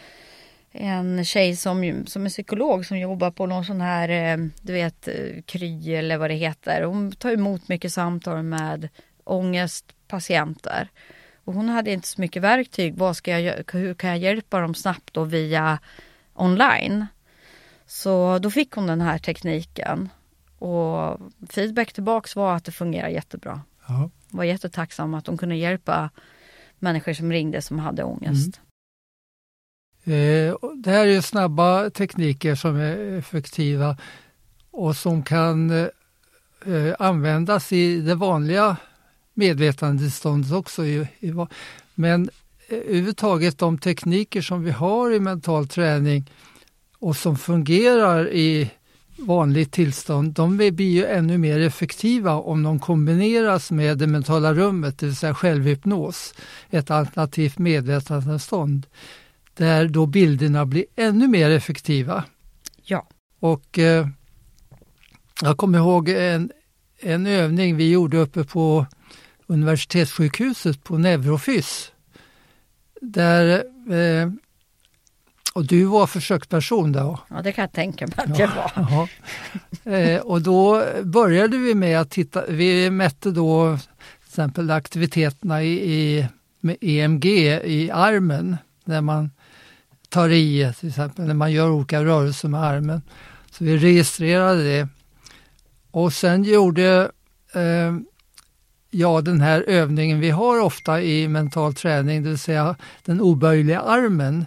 en 0.77 1.25
tjej 1.25 1.55
som, 1.55 2.05
som 2.07 2.25
är 2.25 2.29
psykolog 2.29 2.85
som 2.85 2.99
jobbar 2.99 3.31
på 3.31 3.45
någon 3.45 3.65
sån 3.65 3.81
här, 3.81 4.09
eh, 4.09 4.45
du 4.61 4.73
vet, 4.73 5.07
eh, 5.07 5.41
Kry 5.45 5.93
eller 5.95 6.17
vad 6.17 6.29
det 6.29 6.35
heter. 6.35 6.83
Hon 6.83 7.11
tar 7.11 7.31
emot 7.31 7.67
mycket 7.67 7.93
samtal 7.93 8.43
med 8.43 8.89
ångestpatienter. 9.23 10.89
Och 11.43 11.53
hon 11.53 11.69
hade 11.69 11.91
inte 11.91 12.07
så 12.07 12.21
mycket 12.21 12.41
verktyg. 12.41 12.95
Vad 12.95 13.17
ska 13.17 13.39
jag, 13.39 13.63
hur 13.71 13.93
kan 13.93 14.09
jag 14.09 14.19
hjälpa 14.19 14.59
dem 14.59 14.75
snabbt 14.75 15.13
då 15.13 15.23
via 15.23 15.79
online? 16.33 17.05
Så 17.85 18.39
då 18.39 18.51
fick 18.51 18.71
hon 18.71 18.87
den 18.87 19.01
här 19.01 19.17
tekniken. 19.17 20.09
Och 20.59 21.19
feedback 21.49 21.93
tillbaks 21.93 22.35
var 22.35 22.55
att 22.55 22.65
det 22.65 22.71
fungerar 22.71 23.07
jättebra. 23.07 23.61
ja. 23.87 24.09
Var 24.29 24.43
jättetacksam 24.43 25.13
att 25.13 25.25
de 25.25 25.37
kunde 25.37 25.55
hjälpa 25.55 26.09
människor 26.79 27.13
som 27.13 27.31
ringde 27.31 27.61
som 27.61 27.79
hade 27.79 28.03
ångest. 28.03 28.59
Och 28.59 28.66
Eh, 30.07 30.55
det 30.75 30.91
här 30.91 31.07
är 31.07 31.11
ju 31.11 31.21
snabba 31.21 31.89
tekniker 31.89 32.55
som 32.55 32.75
är 32.75 33.17
effektiva 33.17 33.97
och 34.71 34.95
som 34.95 35.23
kan 35.23 35.69
eh, 35.69 35.87
eh, 36.65 36.95
användas 36.99 37.73
i 37.73 38.01
det 38.01 38.15
vanliga 38.15 38.77
medvetandetillståndet 39.33 40.51
också. 40.51 40.81
Men 41.95 42.29
överhuvudtaget 42.69 43.57
de 43.57 43.77
tekniker 43.77 44.41
som 44.41 44.63
vi 44.63 44.71
har 44.71 45.13
i 45.13 45.19
mental 45.19 45.67
träning 45.67 46.31
och 46.99 47.15
som 47.15 47.37
fungerar 47.37 48.29
i 48.29 48.71
vanligt 49.17 49.71
tillstånd, 49.71 50.33
de 50.33 50.57
blir 50.57 50.81
ju 50.81 51.05
ännu 51.05 51.37
mer 51.37 51.59
effektiva 51.59 52.33
om 52.33 52.63
de 52.63 52.79
kombineras 52.79 53.71
med 53.71 53.97
det 53.97 54.07
mentala 54.07 54.53
rummet, 54.53 54.97
det 54.99 55.05
vill 55.05 55.15
säga 55.15 55.35
självhypnos, 55.35 56.33
ett 56.69 56.91
alternativt 56.91 57.57
medvetandetillstånd 57.57 58.87
där 59.57 59.87
då 59.87 60.05
bilderna 60.05 60.65
blir 60.65 60.85
ännu 60.95 61.27
mer 61.27 61.49
effektiva. 61.49 62.23
Ja. 62.83 63.07
Och 63.39 63.79
eh, 63.79 64.07
jag 65.41 65.57
kommer 65.57 65.77
ihåg 65.77 66.09
en, 66.09 66.51
en 66.99 67.27
övning 67.27 67.75
vi 67.75 67.91
gjorde 67.91 68.17
uppe 68.17 68.43
på 68.43 68.85
universitetssjukhuset 69.47 70.83
på 70.83 70.97
Neurofys. 70.97 71.91
Där, 73.01 73.63
eh, 73.93 74.31
och 75.53 75.65
du 75.65 75.83
var 75.83 76.07
försöksperson 76.07 76.91
där. 76.91 77.19
Ja, 77.29 77.41
det 77.43 77.51
kan 77.51 77.61
jag 77.61 77.71
tänka 77.71 78.07
mig 78.07 78.15
att 78.17 78.39
jag 78.39 78.49
var. 78.75 79.09
Eh, 79.93 80.21
och 80.21 80.41
då 80.41 80.83
började 81.03 81.57
vi 81.57 81.75
med 81.75 81.99
att 81.99 82.09
titta, 82.09 82.45
vi 82.47 82.89
mätte 82.89 83.31
då 83.31 83.77
till 83.77 84.27
exempel 84.27 84.71
aktiviteterna 84.71 85.63
i, 85.63 85.93
i 85.93 86.27
med 86.59 86.77
EMG 86.81 87.25
i 87.25 87.91
armen 87.91 88.57
när 88.85 89.01
man 89.01 89.31
tar 90.09 90.29
i 90.29 90.73
till 90.79 90.89
exempel, 90.89 91.25
när 91.25 91.33
man 91.33 91.51
gör 91.51 91.69
olika 91.71 92.03
rörelser 92.05 92.49
med 92.49 92.63
armen. 92.63 93.01
Så 93.51 93.63
vi 93.63 93.77
registrerade 93.77 94.63
det. 94.63 94.87
Och 95.91 96.13
sen 96.13 96.43
gjorde 96.43 97.11
eh, 97.53 97.95
jag 98.91 99.23
den 99.23 99.41
här 99.41 99.61
övningen 99.67 100.19
vi 100.19 100.29
har 100.29 100.59
ofta 100.61 101.01
i 101.01 101.27
mental 101.27 101.73
träning, 101.73 102.23
det 102.23 102.29
vill 102.29 102.37
säga 102.39 102.75
den 103.05 103.21
oböjliga 103.21 103.81
armen. 103.81 104.45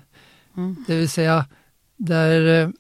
Mm. 0.57 0.77
Det 0.87 0.97
vill 0.97 1.09
säga 1.09 1.47
där 1.97 2.73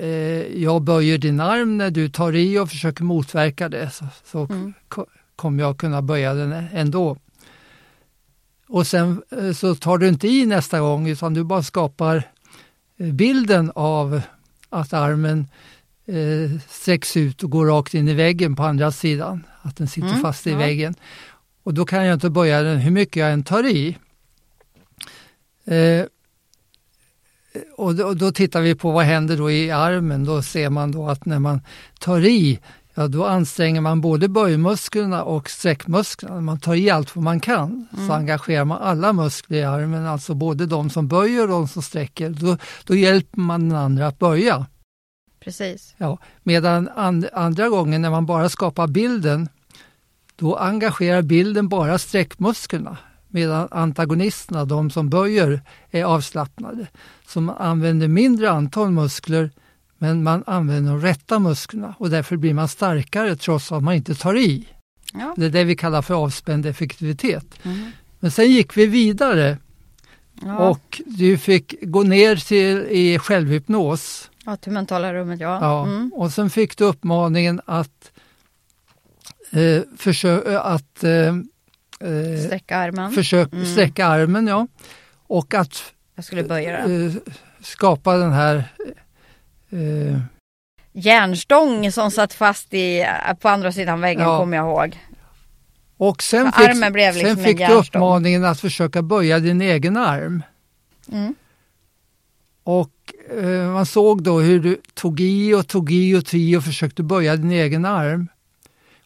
eh, 0.00 0.62
jag 0.62 0.82
böjer 0.82 1.18
din 1.18 1.40
arm 1.40 1.78
när 1.78 1.90
du 1.90 2.08
tar 2.08 2.32
i 2.32 2.58
och 2.58 2.68
försöker 2.70 3.04
motverka 3.04 3.68
det 3.68 3.90
så, 3.90 4.04
så 4.24 4.38
Mm. 4.50 4.74
ko- 4.88 5.06
kommer 5.36 5.62
jag 5.62 5.78
kunna 5.78 6.02
böja 6.02 6.34
den 6.34 6.52
ändå. 6.72 7.16
Och 8.68 8.86
sen 8.86 9.22
eh, 9.30 9.52
så 9.52 9.74
tar 9.74 9.98
du 9.98 10.08
inte 10.08 10.28
i 10.28 10.46
nästa 10.46 10.80
gång 10.80 11.08
utan 11.08 11.34
du 11.34 11.44
bara 11.44 11.62
skapar 11.62 12.22
eh, 12.98 13.12
bilden 13.12 13.72
av 13.74 14.20
att 14.70 14.92
armen 14.92 15.46
eh, 16.06 16.60
sträcks 16.68 17.16
ut 17.16 17.42
och 17.42 17.50
går 17.50 17.66
rakt 17.66 17.94
in 17.94 18.08
i 18.08 18.14
väggen 18.14 18.56
på 18.56 18.62
andra 18.62 18.92
sidan. 18.92 19.44
Att 19.62 19.76
den 19.76 19.88
sitter 19.88 20.08
Mm, 20.08 20.20
fast 20.20 20.46
i 20.46 20.50
ja. 20.50 20.58
väggen. 20.58 20.94
Och 21.62 21.74
då 21.74 21.84
kan 21.84 22.04
jag 22.04 22.14
inte 22.14 22.30
böja 22.30 22.62
den 22.62 22.78
hur 22.78 22.90
mycket 22.90 23.16
jag 23.16 23.32
än 23.32 23.44
tar 23.44 23.66
i. 23.66 23.98
Eh, 25.64 26.06
och 27.76 27.94
då, 27.94 28.14
då 28.14 28.32
tittar 28.32 28.60
vi 28.60 28.74
på 28.74 28.90
vad 28.90 29.04
händer 29.04 29.36
då 29.36 29.50
i 29.50 29.70
armen. 29.70 30.24
Då 30.24 30.42
ser 30.42 30.70
man 30.70 30.92
då 30.92 31.08
att 31.08 31.24
när 31.26 31.38
man 31.38 31.60
tar 32.00 32.20
i, 32.20 32.58
ja 32.98 33.08
då 33.08 33.26
anstränger 33.26 33.80
man 33.80 34.00
både 34.00 34.28
böjmusklerna 34.28 35.24
och 35.24 35.50
sträckmusklerna. 35.50 36.40
Man 36.40 36.60
tar 36.60 36.74
i 36.74 36.90
allt 36.90 37.16
vad 37.16 37.24
man 37.24 37.40
kan. 37.40 37.88
Så 38.06 38.12
engagerar 38.12 38.64
man 38.64 38.78
alla 38.82 39.12
muskler 39.12 39.58
i 39.58 39.64
armen, 39.64 40.06
alltså 40.06 40.34
både 40.34 40.66
de 40.66 40.90
som 40.90 41.08
böjer 41.08 41.42
och 41.42 41.48
de 41.48 41.68
som 41.68 41.82
sträcker. 41.82 42.30
Då, 42.30 42.56
då 42.84 42.94
hjälper 42.94 43.40
man 43.40 43.68
den 43.68 43.78
andra 43.78 44.06
att 44.06 44.18
böja. 44.18 44.66
Precis. 45.40 45.94
Ja, 45.98 46.18
medan 46.42 46.88
and, 46.88 47.28
andra 47.32 47.68
gången 47.68 48.02
när 48.02 48.10
man 48.10 48.26
bara 48.26 48.48
skapar 48.48 48.86
bilden, 48.86 49.48
då 50.36 50.56
engagerar 50.56 51.22
bilden 51.22 51.68
bara 51.68 51.98
sträckmusklerna. 51.98 52.96
Medan 53.28 53.68
antagonisterna, 53.70 54.64
de 54.64 54.90
som 54.90 55.10
böjer, 55.10 55.60
är 55.90 56.04
avslappnade. 56.04 56.86
Så 57.26 57.40
man 57.40 57.56
använder 57.56 58.08
mindre 58.08 58.50
antal 58.50 58.90
muskler, 58.90 59.50
men 59.98 60.22
man 60.22 60.44
använder 60.46 60.92
de 60.92 61.00
rätta 61.00 61.38
musklerna 61.38 61.94
och 61.98 62.10
därför 62.10 62.36
blir 62.36 62.54
man 62.54 62.68
starkare 62.68 63.36
trots 63.36 63.72
att 63.72 63.82
man 63.82 63.94
inte 63.94 64.14
tar 64.14 64.36
i. 64.36 64.68
Ja. 65.14 65.34
Det 65.36 65.46
är 65.46 65.50
det 65.50 65.64
vi 65.64 65.76
kallar 65.76 66.02
för 66.02 66.14
avspänd 66.14 66.66
effektivitet. 66.66 67.46
Mm. 67.62 67.90
Men 68.20 68.30
sen 68.30 68.50
gick 68.50 68.76
vi 68.76 68.86
vidare 68.86 69.58
Ja. 70.42 70.58
och 70.58 71.02
du 71.06 71.38
fick 71.38 71.74
gå 71.82 72.02
ner 72.02 72.36
till 72.36 72.78
i 72.90 73.18
självhypnos. 73.18 74.30
ja, 74.44 74.56
till 74.56 74.72
mentala 74.72 75.14
rummet, 75.14 75.40
ja. 75.40 75.58
Ja, 75.60 75.84
Mm. 75.86 76.12
och 76.14 76.32
sen 76.32 76.50
fick 76.50 76.76
du 76.78 76.84
uppmaningen 76.84 77.60
att 77.64 78.10
eh, 79.50 79.82
försöka 79.96 80.60
att 80.60 81.04
eh, 81.04 81.10
eh, 81.10 82.44
Sträcka 82.46 82.76
armen. 82.76 83.12
försök, 83.12 83.52
Mm. 83.52 83.66
sträcka 83.66 84.06
armen, 84.06 84.46
ja. 84.46 84.66
Och 85.26 85.54
att 85.54 85.92
eh, 86.16 87.12
skapa 87.60 88.16
den 88.16 88.32
här 88.32 88.64
eh, 89.70 90.20
Järnstång 90.92 91.92
som 91.92 92.10
satt 92.10 92.32
fast 92.34 92.74
i, 92.74 93.06
på 93.40 93.48
andra 93.48 93.72
sidan 93.72 94.00
väggen 94.00 94.22
Ja. 94.22 94.38
kommer 94.38 94.56
jag 94.56 94.66
ihåg. 94.66 94.98
och 95.96 96.22
sen 96.22 96.52
Så 96.52 96.58
fick, 96.58 96.68
liksom 96.68 96.92
sen 97.12 97.26
en 97.26 97.44
fick 97.44 97.58
du 97.58 97.72
uppmaningen 97.72 98.44
att 98.44 98.60
försöka 98.60 99.02
böja 99.02 99.38
din 99.38 99.60
egen 99.60 99.96
arm. 99.96 100.42
Mm. 101.12 101.34
Och 102.62 103.14
eh, 103.42 103.72
man 103.72 103.86
såg 103.86 104.22
då 104.22 104.40
hur 104.40 104.60
du 104.60 104.80
tog 104.94 105.20
i 105.20 105.54
och 105.54 105.66
tog 105.68 105.90
i 105.92 106.14
och 106.14 106.26
tog 106.26 106.40
i 106.40 106.56
och 106.56 106.64
försökte 106.64 107.02
böja 107.02 107.36
din 107.36 107.50
egen 107.52 107.84
arm. 107.84 108.28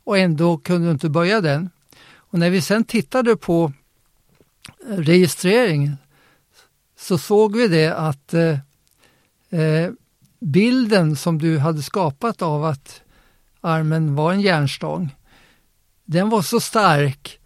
Och 0.05 0.19
ändå 0.19 0.59
kunde 0.59 0.87
du 0.89 0.93
inte 0.93 1.09
böja 1.09 1.41
den. 1.41 1.71
Och 2.15 2.39
när 2.39 2.51
vi 2.51 2.61
sen 2.61 2.85
tittade 2.85 3.37
på 3.37 3.73
eh, 4.89 4.97
registreringen 4.97 5.97
så 6.99 7.19
såg 7.19 7.57
vi 7.57 7.69
det 7.69 7.95
att 7.97 8.35
eh, 8.35 8.59
eh, 9.61 9.91
bilden 10.43 11.17
som 11.17 11.39
du 11.39 11.59
hade 11.59 11.83
skapat 11.83 12.43
av 12.43 12.65
att 12.65 13.03
armen 13.61 14.15
var 14.15 14.33
en 14.33 14.41
järnstång, 14.41 15.15
den 16.05 16.31
var 16.31 16.43
så 16.43 16.61
stark 16.61 17.39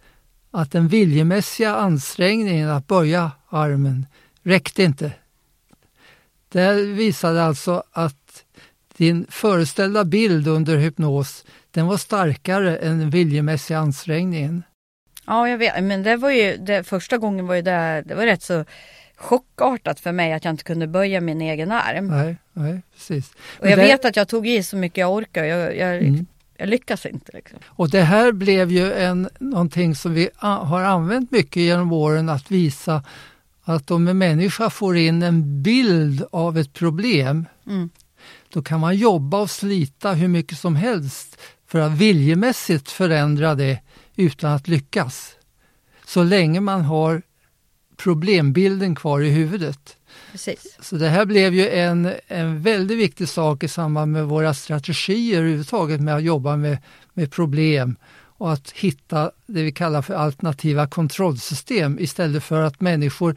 att 0.51 0.71
den 0.71 0.87
viljemässiga 0.87 1.75
ansträngningen 1.75 2.69
att 2.69 2.87
böja 2.87 3.31
armen 3.49 4.05
räckte 4.43 4.83
inte. 4.83 5.11
Det 6.49 6.73
visade 6.73 7.43
alltså 7.43 7.83
att 7.91 8.43
din 8.97 9.25
föreställda 9.29 10.03
bild 10.03 10.47
under 10.47 10.77
hypnos, 10.77 11.45
den 11.71 11.87
var 11.87 11.97
starkare 11.97 12.77
än 12.77 12.99
den 12.99 13.09
viljemässiga 13.09 13.79
ansträngningen. 13.79 14.63
Ja, 15.25 15.49
jag 15.49 15.57
vet. 15.57 15.83
Men 15.83 16.03
det 16.03 16.15
var 16.15 16.29
ju, 16.29 16.57
det, 16.57 16.83
första 16.83 17.17
gången 17.17 17.47
var 17.47 17.55
ju 17.55 17.61
det, 17.61 18.03
det 18.05 18.15
var 18.15 18.25
rätt 18.25 18.43
så 18.43 18.65
chockartat 19.17 19.99
för 19.99 20.11
mig 20.11 20.33
att 20.33 20.45
jag 20.45 20.53
inte 20.53 20.63
kunde 20.63 20.87
böja 20.87 21.21
min 21.21 21.41
egen 21.41 21.71
arm. 21.71 22.07
Nej, 22.07 22.37
nej 22.53 22.81
precis. 22.93 23.31
Och 23.59 23.69
jag 23.69 23.79
det... 23.79 23.83
vet 23.83 24.05
att 24.05 24.15
jag 24.15 24.27
tog 24.27 24.47
i 24.47 24.63
så 24.63 24.77
mycket 24.77 24.97
jag 24.97 25.13
orkar. 25.13 25.43
Jag, 25.43 25.77
jag, 25.77 25.97
mm. 25.97 26.25
jag 26.57 26.69
lyckas 26.69 27.05
inte. 27.05 27.31
Liksom. 27.33 27.59
Och 27.65 27.89
det 27.89 28.01
här 28.01 28.31
blev 28.31 28.71
ju 28.71 28.93
en, 28.93 29.29
någonting 29.39 29.95
som 29.95 30.13
vi 30.13 30.29
har 30.35 30.83
använt 30.83 31.31
mycket 31.31 31.63
genom 31.63 31.91
åren 31.91 32.29
att 32.29 32.51
visa 32.51 33.03
att 33.63 33.91
om 33.91 34.07
en 34.07 34.17
människa 34.17 34.69
får 34.69 34.97
in 34.97 35.23
en 35.23 35.63
bild 35.63 36.23
av 36.31 36.57
ett 36.57 36.73
problem 36.73 37.45
mm. 37.67 37.89
då 38.53 38.61
kan 38.61 38.79
man 38.79 38.95
jobba 38.95 39.41
och 39.41 39.49
slita 39.49 40.13
hur 40.13 40.27
mycket 40.27 40.57
som 40.57 40.75
helst 40.75 41.37
för 41.67 41.79
att 41.79 41.91
viljemässigt 41.91 42.91
förändra 42.91 43.55
det 43.55 43.79
utan 44.15 44.51
att 44.51 44.67
lyckas. 44.67 45.35
Så 46.05 46.23
länge 46.23 46.59
man 46.59 46.81
har 46.81 47.21
problembilden 47.97 48.95
kvar 48.95 49.21
i 49.21 49.29
huvudet. 49.29 49.97
Precis. 50.31 50.77
Så 50.79 50.95
det 50.95 51.09
här 51.09 51.25
blev 51.25 51.53
ju 51.53 51.69
en, 51.69 52.13
en 52.27 52.61
väldigt 52.61 52.97
viktig 52.97 53.27
sak 53.29 53.63
i 53.63 53.67
samband 53.67 54.11
med 54.11 54.25
våra 54.25 54.53
strategier 54.53 55.39
överhuvudtaget 55.39 56.01
med 56.01 56.15
att 56.15 56.23
jobba 56.23 56.55
med, 56.55 56.77
med 57.13 57.31
problem 57.31 57.95
och 58.37 58.53
att 58.53 58.71
hitta 58.71 59.31
det 59.47 59.63
vi 59.63 59.71
kallar 59.71 60.01
för 60.01 60.13
alternativa 60.13 60.87
kontrollsystem 60.87 61.99
istället 61.99 62.43
för 62.43 62.61
att 62.61 62.81
människor 62.81 63.35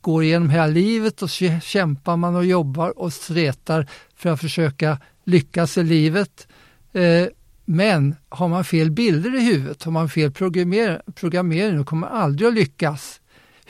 går 0.00 0.22
igenom 0.22 0.50
hela 0.50 0.66
livet 0.66 1.22
och 1.22 1.30
kämpar 1.62 2.16
man 2.16 2.36
och 2.36 2.44
jobbar 2.44 2.98
och 2.98 3.12
stretar 3.12 3.86
för 4.16 4.30
att 4.30 4.40
försöka 4.40 4.98
lyckas 5.24 5.78
i 5.78 5.82
livet. 5.82 6.48
Eh, 6.92 7.26
men 7.64 8.16
har 8.28 8.48
man 8.48 8.64
fel 8.64 8.90
bilder 8.90 9.36
i 9.36 9.44
huvudet, 9.44 9.82
har 9.82 9.92
man 9.92 10.08
fel 10.08 10.30
programmer 10.30 11.02
programmering, 11.14 11.76
då 11.76 11.84
kommer 11.84 12.08
man 12.08 12.22
aldrig 12.22 12.48
att 12.48 12.54
lyckas. 12.54 13.19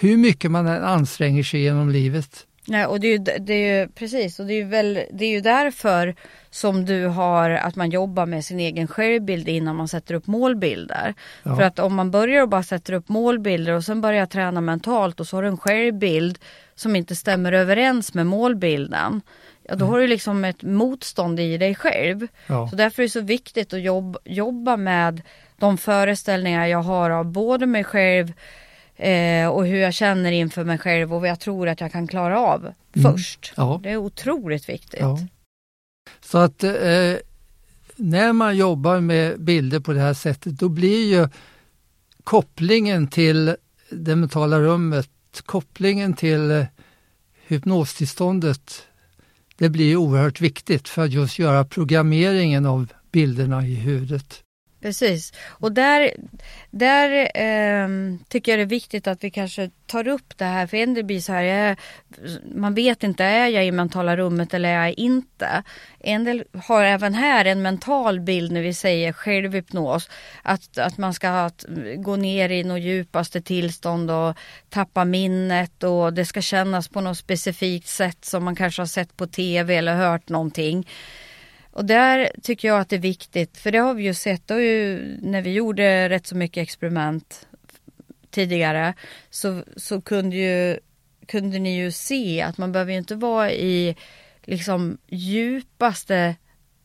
Hur 0.00 0.16
mycket 0.16 0.50
man 0.50 0.66
än 0.66 0.84
anstränger 0.84 1.42
sig 1.42 1.60
genom 1.60 1.90
livet. 1.90 2.46
Nej, 2.66 2.86
och 2.86 3.00
det 3.00 3.06
är, 3.06 3.12
ju, 3.12 3.18
det 3.18 3.54
är 3.54 3.80
ju 3.80 3.88
precis 3.88 4.40
och 4.40 4.46
det 4.46 4.54
är, 4.54 4.64
väl, 4.64 5.00
det 5.12 5.24
är 5.24 5.30
ju 5.30 5.40
därför 5.40 6.14
som 6.50 6.84
du 6.84 7.06
har 7.06 7.50
att 7.50 7.76
man 7.76 7.90
jobbar 7.90 8.26
med 8.26 8.44
sin 8.44 8.60
egen 8.60 8.86
självbild 8.86 9.48
innan 9.48 9.76
man 9.76 9.88
sätter 9.88 10.14
upp 10.14 10.26
målbilder. 10.26 11.14
Ja. 11.42 11.56
För 11.56 11.62
att 11.62 11.78
om 11.78 11.94
man 11.94 12.10
börjar 12.10 12.42
och 12.42 12.48
bara 12.48 12.62
sätter 12.62 12.92
upp 12.92 13.08
målbilder 13.08 13.72
och 13.72 13.84
sen 13.84 14.00
börjar 14.00 14.26
träna 14.26 14.60
mentalt 14.60 15.20
och 15.20 15.26
så 15.26 15.36
har 15.36 15.42
du 15.42 15.48
en 15.48 15.58
självbild 15.58 16.38
som 16.74 16.96
inte 16.96 17.16
stämmer 17.16 17.52
överens 17.52 18.14
med 18.14 18.26
målbilden. 18.26 19.22
Ja, 19.62 19.74
då 19.74 19.84
mm. 19.84 19.88
har 19.88 20.00
du 20.00 20.06
liksom 20.06 20.44
ett 20.44 20.62
motstånd 20.62 21.40
i 21.40 21.58
dig 21.58 21.74
själv. 21.74 22.26
Ja. 22.46 22.68
Så 22.68 22.76
därför 22.76 23.02
är 23.02 23.06
det 23.06 23.10
så 23.10 23.20
viktigt 23.20 23.72
att 23.72 23.82
jobba, 23.82 24.18
jobba 24.24 24.76
med 24.76 25.22
de 25.56 25.78
föreställningar 25.78 26.66
jag 26.66 26.82
har 26.82 27.10
av 27.10 27.24
både 27.24 27.66
mig 27.66 27.84
själv 27.84 28.32
eh, 29.00 29.48
och 29.48 29.66
hur 29.66 29.78
jag 29.78 29.94
känner 29.94 30.32
inför 30.32 30.64
mig 30.64 30.78
själv 30.78 31.14
och 31.14 31.20
vad 31.20 31.30
jag 31.30 31.40
tror 31.40 31.68
att 31.68 31.80
jag 31.80 31.92
kan 31.92 32.06
klara 32.06 32.40
av 32.40 32.60
mm. 32.96 33.12
först. 33.12 33.52
Ja. 33.56 33.80
Det 33.82 33.90
är 33.90 33.96
otroligt 33.96 34.68
viktigt. 34.68 35.00
Ja. 35.00 35.18
Så 36.20 36.38
att 36.38 36.64
eh, 36.64 37.16
när 37.96 38.32
man 38.32 38.56
jobbar 38.56 39.00
med 39.00 39.40
bilder 39.40 39.80
på 39.80 39.92
det 39.92 40.00
här 40.00 40.14
sättet 40.14 40.58
då 40.58 40.68
blir 40.68 41.06
ju 41.06 41.28
kopplingen 42.24 43.08
till 43.08 43.56
det 43.90 44.16
mentala 44.16 44.60
rummet, 44.60 45.10
kopplingen 45.46 46.14
till 46.14 46.50
eh, 46.50 46.64
hypnostillståndet, 47.46 48.86
det 49.56 49.68
blir 49.68 49.96
oerhört 49.96 50.40
viktigt 50.40 50.88
för 50.88 51.04
att 51.04 51.10
just 51.10 51.38
göra 51.38 51.64
programmeringen 51.64 52.66
av 52.66 52.92
bilderna 53.12 53.66
i 53.66 53.74
huvudet. 53.74 54.42
Precis. 54.80 55.32
Och 55.48 55.72
där, 55.72 56.12
där 56.70 57.30
eh, 57.34 57.88
tycker 58.28 58.52
jag 58.52 58.58
det 58.58 58.62
är 58.62 58.66
viktigt 58.66 59.06
att 59.06 59.24
vi 59.24 59.30
kanske 59.30 59.70
tar 59.86 60.08
upp 60.08 60.38
det 60.38 60.44
här. 60.44 60.66
För 60.66 60.76
en 60.76 60.94
del 60.94 61.04
blir 61.04 61.20
så 61.20 61.32
här, 61.32 61.42
jag, 61.42 61.76
man 62.54 62.74
vet 62.74 63.02
inte, 63.02 63.24
är 63.24 63.48
jag 63.48 63.66
i 63.66 63.72
mentala 63.72 64.16
rummet 64.16 64.54
eller 64.54 64.68
är 64.68 64.86
jag 64.86 64.98
inte? 64.98 65.62
En 66.00 66.24
del 66.24 66.44
har 66.66 66.84
även 66.84 67.14
här 67.14 67.44
en 67.44 67.62
mental 67.62 68.20
bild 68.20 68.52
när 68.52 68.62
vi 68.62 68.74
säger 68.74 69.12
självhypnos. 69.12 70.10
Att, 70.42 70.78
att 70.78 70.98
man 70.98 71.14
ska 71.14 71.50
gå 71.96 72.16
ner 72.16 72.50
i 72.50 72.64
något 72.64 72.80
djupaste 72.80 73.40
tillstånd 73.40 74.10
och 74.10 74.36
tappa 74.68 75.04
minnet 75.04 75.82
och 75.82 76.12
det 76.12 76.24
ska 76.24 76.40
kännas 76.40 76.88
på 76.88 77.00
något 77.00 77.18
specifikt 77.18 77.88
sätt 77.88 78.24
som 78.24 78.44
man 78.44 78.56
kanske 78.56 78.82
har 78.82 78.86
sett 78.86 79.16
på 79.16 79.26
tv 79.26 79.76
eller 79.76 79.94
hört 79.94 80.28
någonting. 80.28 80.86
Och 81.70 81.84
där 81.84 82.30
tycker 82.42 82.68
jag 82.68 82.80
att 82.80 82.88
det 82.88 82.96
är 82.96 83.00
viktigt, 83.00 83.58
för 83.58 83.72
det 83.72 83.78
har 83.78 83.94
vi 83.94 84.02
ju 84.02 84.14
sett 84.14 84.50
ju, 84.50 85.18
när 85.22 85.42
vi 85.42 85.52
gjorde 85.52 86.08
rätt 86.08 86.26
så 86.26 86.36
mycket 86.36 86.62
experiment 86.62 87.46
tidigare 88.30 88.94
så, 89.30 89.64
så 89.76 90.00
kunde, 90.00 90.36
ju, 90.36 90.78
kunde 91.26 91.58
ni 91.58 91.76
ju 91.76 91.90
se 91.92 92.42
att 92.42 92.58
man 92.58 92.72
behöver 92.72 92.92
ju 92.92 92.98
inte 92.98 93.14
vara 93.14 93.52
i 93.52 93.96
liksom 94.42 94.98
djupaste 95.06 96.36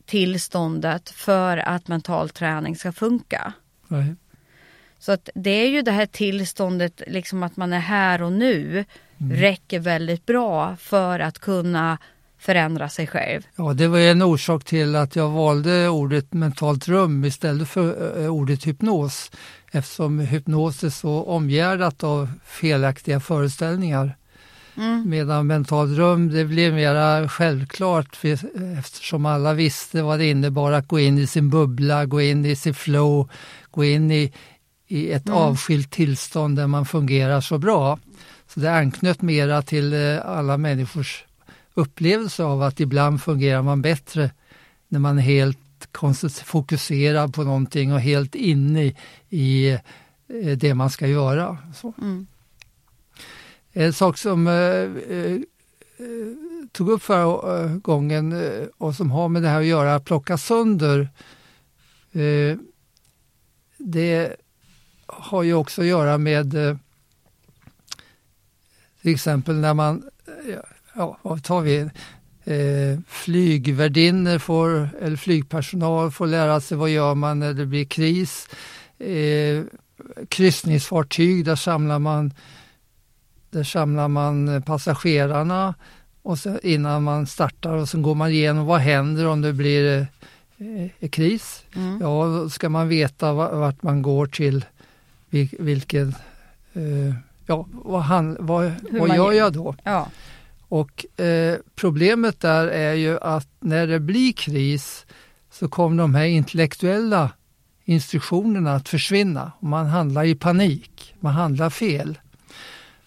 tillståndet 0.05 1.09
för 1.09 1.57
att 1.57 1.87
mental 1.87 2.29
träning 2.29 2.75
ska 2.75 2.91
funka. 2.91 3.53
Nej. 3.87 4.15
Så 4.99 5.11
att 5.11 5.29
det 5.35 5.49
är 5.49 5.69
ju 5.69 5.81
det 5.81 5.91
här 5.91 6.05
tillståndet, 6.05 7.01
liksom 7.07 7.43
att 7.43 7.57
man 7.57 7.73
är 7.73 7.79
här 7.79 8.21
och 8.21 8.33
nu, 8.33 8.85
mm. 9.17 9.37
räcker 9.37 9.79
väldigt 9.79 10.25
bra 10.25 10.75
för 10.75 11.19
att 11.19 11.39
kunna 11.39 11.97
förändra 12.45 12.89
sig 12.89 13.08
själv. 13.08 13.41
Ja, 13.55 13.73
det 13.73 13.88
var 13.88 13.99
en 13.99 14.21
orsak 14.21 14.63
till 14.63 14.95
att 14.95 15.15
jag 15.15 15.29
valde 15.29 15.89
ordet 15.89 16.34
mentalt 16.34 16.88
rum 16.88 17.25
istället 17.25 17.69
för 17.69 18.21
eh, 18.23 18.34
ordet 18.34 18.67
hypnos 18.67 19.31
eftersom 19.71 20.19
hypnos 20.19 20.84
är 20.84 20.89
så 20.89 21.23
omgärdat 21.23 22.03
av 22.03 22.29
felaktiga 22.45 23.19
föreställningar. 23.19 24.17
Mm. 24.77 25.10
Medan 25.10 25.47
mentalt 25.47 25.97
rum 25.97 26.29
det 26.29 26.45
blev 26.45 26.73
mera 26.73 27.29
självklart 27.29 28.17
eftersom 28.79 29.25
alla 29.25 29.53
visste 29.53 30.01
vad 30.01 30.19
det 30.19 30.29
innebar 30.29 30.71
att 30.71 30.88
gå 30.88 30.99
in 30.99 31.17
i 31.17 31.27
sin 31.27 31.49
bubbla, 31.49 32.05
gå 32.05 32.21
in 32.21 32.45
i 32.45 32.55
sin 32.55 32.73
flow, 32.73 33.29
gå 33.71 33.84
in 33.84 34.12
i, 34.12 34.34
i 34.88 35.12
ett 35.12 35.27
mm. 35.27 35.39
avskilt 35.39 35.91
tillstånd 35.91 36.58
där 36.58 36.67
man 36.67 36.86
fungerar 36.86 37.41
så 37.41 37.58
bra. 37.58 37.99
Så 38.47 38.60
det 38.60 38.71
anknöt 38.71 39.21
mera 39.21 39.62
till 39.62 39.93
eh, 39.93 40.25
alla 40.25 40.58
människors 40.58 41.24
upplevelse 41.75 42.43
av 42.43 42.61
att 42.61 42.79
ibland 42.79 43.21
fungerar 43.21 43.61
man 43.61 43.81
bättre 43.81 44.31
när 44.88 44.99
man 44.99 45.17
är 45.17 45.21
helt 45.21 45.59
fokuserad 46.43 47.33
på 47.33 47.43
någonting 47.43 47.93
och 47.93 47.99
helt 47.99 48.35
inne 48.35 48.93
i, 49.29 49.71
eh, 50.27 50.57
det 50.57 50.73
man 50.73 50.89
ska 50.89 51.07
göra. 51.07 51.57
Mm. 52.01 52.27
En 53.71 53.93
sak 53.93 54.17
som 54.17 54.47
eh, 54.47 54.53
eh, 54.53 55.39
tog 56.71 56.89
upp 56.89 57.03
förra 57.03 57.67
gången 57.67 58.33
och 58.77 58.95
som 58.95 59.11
har 59.11 59.29
med 59.29 59.41
det 59.41 59.49
här 59.49 59.59
att 59.59 59.65
göra, 59.65 59.95
att 59.95 60.05
plocka 60.05 60.38
sönder. 60.38 61.09
Det 63.77 64.35
har 65.05 65.43
ju 65.43 65.53
också 65.53 65.81
att 65.81 65.88
göra 65.88 66.17
med 66.17 66.51
till 69.01 69.13
exempel 69.13 69.55
när 69.55 69.73
man 69.73 70.03
ja, 70.95 71.17
vad 71.21 71.43
tar 71.43 71.62
vi? 71.62 71.89
Eh, 72.43 72.99
flygvärdinnor 73.08 74.39
får, 74.39 74.89
eller 75.01 75.17
flygpersonal 75.17 76.12
får 76.12 76.27
lära 76.27 76.62
sig 76.62 76.77
vad 76.77 76.89
gör 76.89 77.15
man 77.15 77.39
när 77.39 77.53
det 77.53 77.65
blir 77.65 77.86
kris. 77.86 78.47
Eh, 78.99 79.63
kryssningsfartyg, 80.29 81.45
där 81.45 81.55
samlar 81.55 81.99
man, 81.99 82.34
där 83.49 83.63
samlar 83.63 84.08
man 84.08 84.62
passagerarna 84.62 85.73
och 86.21 86.39
så, 86.39 86.60
innan 86.63 87.03
man 87.03 87.27
startar 87.27 87.73
och 87.73 87.89
så 87.89 88.01
går 88.01 88.15
man 88.15 88.31
igenom 88.31 88.65
vad 88.65 88.79
händer 88.79 89.27
om 89.27 89.41
det 89.41 89.53
blir 89.53 90.08
eh, 90.58 91.10
kris. 91.10 91.63
Mm. 91.75 91.99
Ja, 92.01 92.25
då 92.25 92.49
ska 92.49 92.69
man 92.69 92.88
veta 92.88 93.34
vart 93.34 93.84
man 93.84 94.01
går 94.01 94.25
till, 94.25 94.65
vilken, 95.60 96.15
eh, 96.73 97.15
ja, 97.45 97.67
vad, 97.71 98.01
han, 98.01 98.38
vad, 98.39 98.71
vad 98.91 99.15
gör 99.15 99.31
jag 99.31 99.53
då? 99.53 99.75
Ja. 99.84 100.10
Och 100.67 101.19
eh, 101.19 101.58
problemet 101.75 102.39
där 102.39 102.67
är 102.67 102.93
ju 102.93 103.19
att 103.19 103.47
när 103.60 103.88
det 103.88 103.99
blir 103.99 104.34
kris 104.34 105.06
så 105.51 105.67
kommer 105.67 105.97
de 105.97 106.15
här 106.15 106.25
intellektuella 106.25 107.30
instruktionerna 107.86 108.75
att 108.75 108.89
försvinna. 108.89 109.51
Man 109.60 109.86
handlar 109.86 110.23
i 110.23 110.36
panik, 110.36 111.15
man 111.19 111.34
handlar 111.34 111.69
fel. 111.69 112.17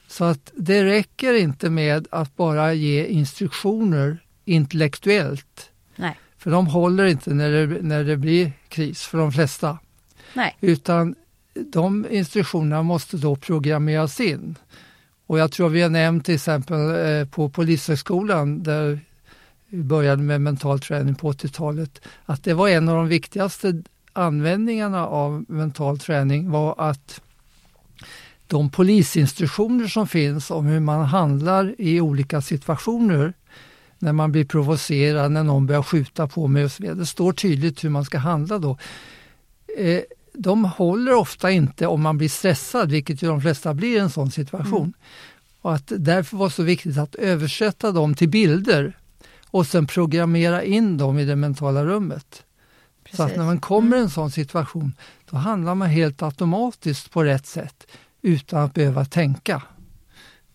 Så 0.08 0.24
att 0.24 0.52
det 0.56 0.84
räcker 0.84 1.34
inte 1.34 1.70
med 1.70 2.06
att 2.10 2.36
bara 2.36 2.72
ge 2.72 3.06
instruktioner 3.06 4.18
intellektuellt. 4.44 5.70
Nej. 5.96 6.18
För 6.38 6.50
de 6.50 6.66
håller 6.66 7.04
inte 7.04 7.34
när 7.34 7.50
det, 7.50 7.82
när 7.82 8.04
det 8.04 8.16
blir 8.16 8.52
kris 8.68 9.02
för 9.02 9.18
de 9.18 9.32
flesta. 9.32 9.78
Nej. 10.34 10.56
Utan 10.60 11.14
de 11.54 12.06
instruktionerna 12.10 12.82
måste 12.82 13.16
då 13.16 13.36
programmeras 13.36 14.20
in. 14.20 14.54
Och 15.28 15.38
jag 15.38 15.52
tror 15.52 15.68
vi 15.68 15.82
har 15.82 15.90
nämnt 15.90 16.24
till 16.24 16.34
exempel 16.34 17.06
eh, 17.06 17.28
på 17.28 17.48
Polishögskolan 17.48 18.62
där 18.62 19.00
vi 19.68 19.82
började 19.82 20.22
med 20.22 20.40
mental 20.40 20.80
träning 20.80 21.14
på 21.14 21.32
80-talet, 21.32 22.00
att 22.24 22.44
det 22.44 22.54
var 22.54 22.68
en 22.68 22.88
av 22.88 22.96
de 22.96 23.08
viktigaste 23.08 23.82
användningarna 24.12 25.06
av 25.06 25.44
mental 25.48 25.98
träning 25.98 26.50
var 26.50 26.74
att 26.78 27.20
de 28.46 28.70
polisinstruktioner 28.70 29.86
som 29.86 30.06
finns 30.06 30.50
om 30.50 30.66
hur 30.66 30.80
man 30.80 31.04
handlar 31.04 31.74
i 31.78 32.00
olika 32.00 32.40
situationer 32.40 33.32
när 33.98 34.12
man 34.12 34.32
blir 34.32 34.44
provocerad, 34.44 35.32
när 35.32 35.44
någon 35.44 35.66
börjar 35.66 35.82
skjuta 35.82 36.28
på 36.28 36.46
mig 36.46 36.64
och 36.64 36.72
så 36.72 36.82
vidare. 36.82 36.98
Det 36.98 37.06
står 37.06 37.32
tydligt 37.32 37.84
hur 37.84 37.90
man 37.90 38.04
ska 38.04 38.18
handla 38.18 38.58
då. 38.58 38.78
Eh, 39.78 40.00
de 40.40 40.64
håller 40.64 41.14
ofta 41.14 41.50
inte 41.50 41.86
om 41.86 42.02
man 42.02 42.18
blir 42.18 42.28
stressad, 42.28 42.90
vilket 42.90 43.22
ju 43.22 43.28
de 43.28 43.40
flesta 43.40 43.74
blir 43.74 43.96
i 43.96 43.98
en 43.98 44.10
sån 44.10 44.30
situation. 44.30 44.80
Mm. 44.80 44.92
Och 45.60 45.74
att 45.74 45.92
därför 45.96 46.36
var 46.36 46.46
det 46.46 46.52
så 46.52 46.62
viktigt 46.62 46.98
att 46.98 47.14
översätta 47.14 47.92
dem 47.92 48.14
till 48.14 48.28
bilder 48.28 48.96
och 49.46 49.66
sen 49.66 49.86
programmera 49.86 50.64
in 50.64 50.96
dem 50.96 51.18
i 51.18 51.24
det 51.24 51.36
mentala 51.36 51.84
rummet. 51.84 52.44
Precis. 53.04 53.16
Så 53.16 53.22
att 53.22 53.36
när 53.36 53.44
man 53.44 53.60
kommer 53.60 53.96
i 53.96 54.00
en 54.00 54.10
sån 54.10 54.30
situation, 54.30 54.94
då 55.30 55.36
handlar 55.36 55.74
man 55.74 55.88
helt 55.88 56.22
automatiskt 56.22 57.10
på 57.10 57.24
rätt 57.24 57.46
sätt 57.46 57.86
utan 58.22 58.64
att 58.64 58.74
behöva 58.74 59.04
tänka. 59.04 59.62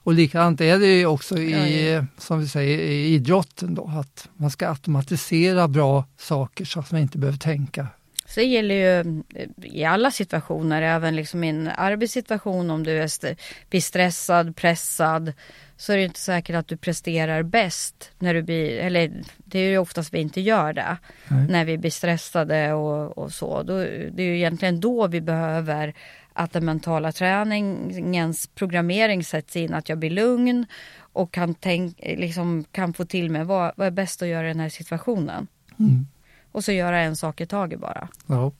Och 0.03 0.13
likadant 0.13 0.61
är 0.61 0.79
det 0.79 1.05
också 1.05 1.37
i, 1.37 2.03
som 2.17 2.39
vi 2.39 2.47
säger, 2.47 2.79
i 2.79 3.13
idrotten 3.13 3.75
då, 3.75 3.91
att 3.99 4.29
man 4.37 4.51
ska 4.51 4.69
automatisera 4.69 5.67
bra 5.67 6.05
saker 6.17 6.65
så 6.65 6.79
att 6.79 6.91
man 6.91 7.01
inte 7.01 7.17
behöver 7.17 7.39
tänka. 7.39 7.87
Så 8.33 8.39
det 8.39 8.45
gäller 8.45 8.75
ju 8.75 9.23
i 9.61 9.83
alla 9.83 10.11
situationer, 10.11 10.81
även 10.81 11.15
liksom 11.15 11.43
i 11.43 11.49
en 11.49 11.67
arbetssituation 11.67 12.69
om 12.69 12.83
du 12.83 12.91
är 12.91 13.35
blir 13.69 13.81
stressad, 13.81 14.55
pressad, 14.55 15.33
så 15.77 15.93
är 15.93 15.97
det 15.97 16.03
inte 16.03 16.19
säkert 16.19 16.55
att 16.55 16.67
du 16.67 16.77
presterar 16.77 17.43
bäst 17.43 18.11
när 18.19 18.33
du 18.33 18.41
blir, 18.43 18.77
eller 18.77 19.11
det 19.37 19.59
är 19.59 19.69
ju 19.69 19.77
oftast 19.77 20.13
vi 20.13 20.19
inte 20.19 20.41
gör 20.41 20.73
det, 20.73 20.97
Nej. 21.27 21.47
när 21.49 21.65
vi 21.65 21.77
blir 21.77 21.91
stressade 21.91 22.73
och, 22.73 23.17
och 23.17 23.31
så. 23.31 23.63
Då, 23.63 23.77
det 24.11 24.23
är 24.23 24.27
ju 24.27 24.37
egentligen 24.37 24.79
då 24.79 25.07
vi 25.07 25.21
behöver 25.21 25.93
att 26.33 26.53
den 26.53 26.65
mentala 26.65 27.11
träningens 27.11 28.47
programmering 28.47 29.23
sätts 29.23 29.55
in, 29.55 29.73
att 29.73 29.89
jag 29.89 29.97
blir 29.97 30.09
lugn 30.09 30.65
och 30.97 31.33
kan, 31.33 31.53
tänk, 31.53 31.99
liksom, 31.99 32.65
kan 32.71 32.93
få 32.93 33.05
till 33.05 33.29
mig 33.29 33.43
vad, 33.43 33.71
vad 33.75 33.87
är 33.87 33.91
bäst 33.91 34.21
att 34.21 34.27
göra 34.27 34.45
i 34.45 34.47
den 34.47 34.59
här 34.59 34.69
situationen. 34.69 35.47
Mm. 35.79 36.07
Och 36.53 36.63
så 36.63 36.71
göra 36.71 36.99
en 36.99 37.15
sak 37.15 37.41
i 37.41 37.45
taget 37.45 37.79
bara. 37.79 38.07
Ja. 38.27 38.51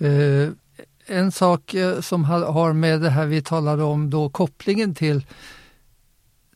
Uh, 0.00 0.50
en 1.06 1.32
sak 1.32 1.74
uh, 1.74 2.00
som 2.00 2.24
har 2.24 2.72
med 2.72 3.00
det 3.00 3.10
här 3.10 3.26
vi 3.26 3.42
talade 3.42 3.82
om 3.82 4.10
då, 4.10 4.28
kopplingen 4.28 4.94
till, 4.94 5.26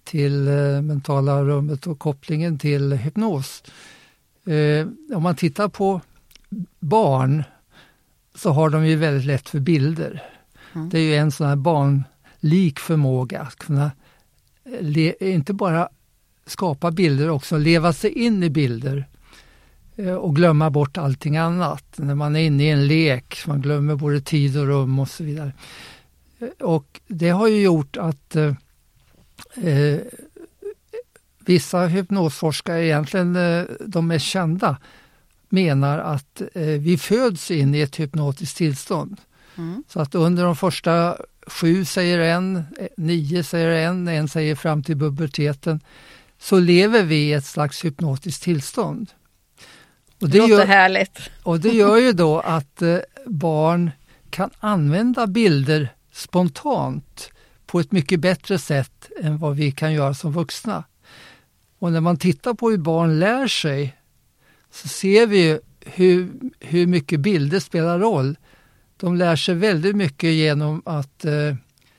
till 0.04 0.48
uh, 0.48 0.82
mentala 0.82 1.42
rummet 1.42 1.86
och 1.86 1.98
kopplingen 1.98 2.58
till 2.58 2.92
hypnos. 2.92 3.62
om 5.14 5.22
man 5.22 5.36
tittar 5.36 5.68
på 5.68 6.00
barn 6.78 7.44
så 8.34 8.50
har 8.50 8.70
de 8.70 8.86
ju 8.86 8.96
väldigt 8.96 9.26
lätt 9.26 9.48
för 9.48 9.60
bilder. 9.60 10.22
Mm. 10.74 10.88
Det 10.88 10.98
är 10.98 11.02
ju 11.02 11.14
en 11.14 11.32
sån 11.32 11.46
här 11.46 11.56
barnlik 11.56 12.78
förmåga 12.78 13.40
att 13.40 13.56
kunna 13.56 13.90
inte 15.20 15.52
bara 15.52 15.88
skapa 16.46 16.90
bilder, 16.90 17.30
också 17.30 17.58
leva 17.58 17.92
sig 17.92 18.12
in 18.12 18.42
i 18.42 18.50
bilder 18.50 18.96
eh, 18.96 19.19
och 20.08 20.36
glömma 20.36 20.70
bort 20.70 20.98
allting 20.98 21.36
annat. 21.36 21.84
När 21.96 22.14
man 22.14 22.36
är 22.36 22.40
inne 22.40 22.64
i 22.64 22.70
en 22.70 22.86
lek, 22.86 23.46
man 23.46 23.60
glömmer 23.60 23.94
både 23.94 24.20
tid 24.20 24.58
och 24.58 24.66
rum 24.66 24.98
och 24.98 25.08
så 25.08 25.24
vidare. 25.24 25.52
Eh, 26.38 26.66
och 26.66 27.00
det 27.06 27.30
har 27.30 27.48
ju 27.48 27.62
gjort 27.62 27.96
att 27.96 28.36
eh, 28.36 28.54
eh 29.56 30.00
vissa 31.44 31.86
hypnosforskare, 31.86 32.86
egentligen 32.86 33.36
eh, 33.36 33.64
de 33.86 34.06
mest 34.06 34.26
kända, 34.26 34.76
menar 35.48 35.98
att 35.98 36.42
eh, 36.54 36.62
vi 36.62 36.98
föds 36.98 37.50
in 37.50 37.74
i 37.74 37.80
ett 37.80 38.00
hypnotiskt 38.00 38.56
tillstånd. 38.56 39.20
Mm. 39.56 39.84
Så 39.88 40.00
att 40.00 40.14
under 40.14 40.44
de 40.44 40.56
första 40.56 41.16
sju 41.46 41.84
säger 41.84 42.18
en, 42.18 42.56
eh, 42.56 42.86
nio 42.96 43.44
säger 43.44 43.88
en, 43.88 44.08
en 44.08 44.28
säger 44.28 44.54
fram 44.54 44.82
till 44.82 44.98
puberteten, 44.98 45.80
så 46.38 46.58
lever 46.58 47.02
vi 47.02 47.16
i 47.16 47.32
ett 47.32 47.44
slags 47.44 47.84
hypnotiskt 47.84 48.42
tillstånd. 48.42 49.10
Och 50.20 50.28
det, 50.28 50.32
det 50.32 50.38
låter 50.38 50.54
gör, 50.54 50.66
härligt. 50.66 51.30
Och 51.42 51.60
det 51.60 51.68
gör 51.68 51.96
ju 51.96 52.12
då 52.12 52.40
att 52.40 52.82
eh, 52.82 52.98
barn 53.26 53.90
kan 54.30 54.50
använda 54.60 55.26
bilder 55.26 55.88
spontant 56.12 57.30
på 57.66 57.80
ett 57.80 57.92
mycket 57.92 58.20
bättre 58.20 58.58
sätt 58.58 59.10
än 59.22 59.38
vad 59.38 59.56
vi 59.56 59.72
kan 59.72 59.92
göra 59.92 60.14
som 60.14 60.32
vuxna. 60.32 60.84
Och 61.78 61.92
när 61.92 62.00
man 62.00 62.16
tittar 62.16 62.54
på 62.54 62.70
hur 62.70 62.78
barn 62.78 63.18
lär 63.18 63.46
sig 63.46 63.96
så 64.70 64.88
ser 64.88 65.26
vi 65.26 65.60
hur, 65.80 66.32
hur 66.60 66.86
mycket 66.86 67.20
bilder 67.20 67.60
spelar 67.60 67.98
roll. 67.98 68.36
De 68.96 69.16
lär 69.16 69.36
sig 69.36 69.54
väldigt 69.54 69.96
mycket 69.96 70.30
genom 70.30 70.82
att 70.84 71.24
eh, 71.24 71.54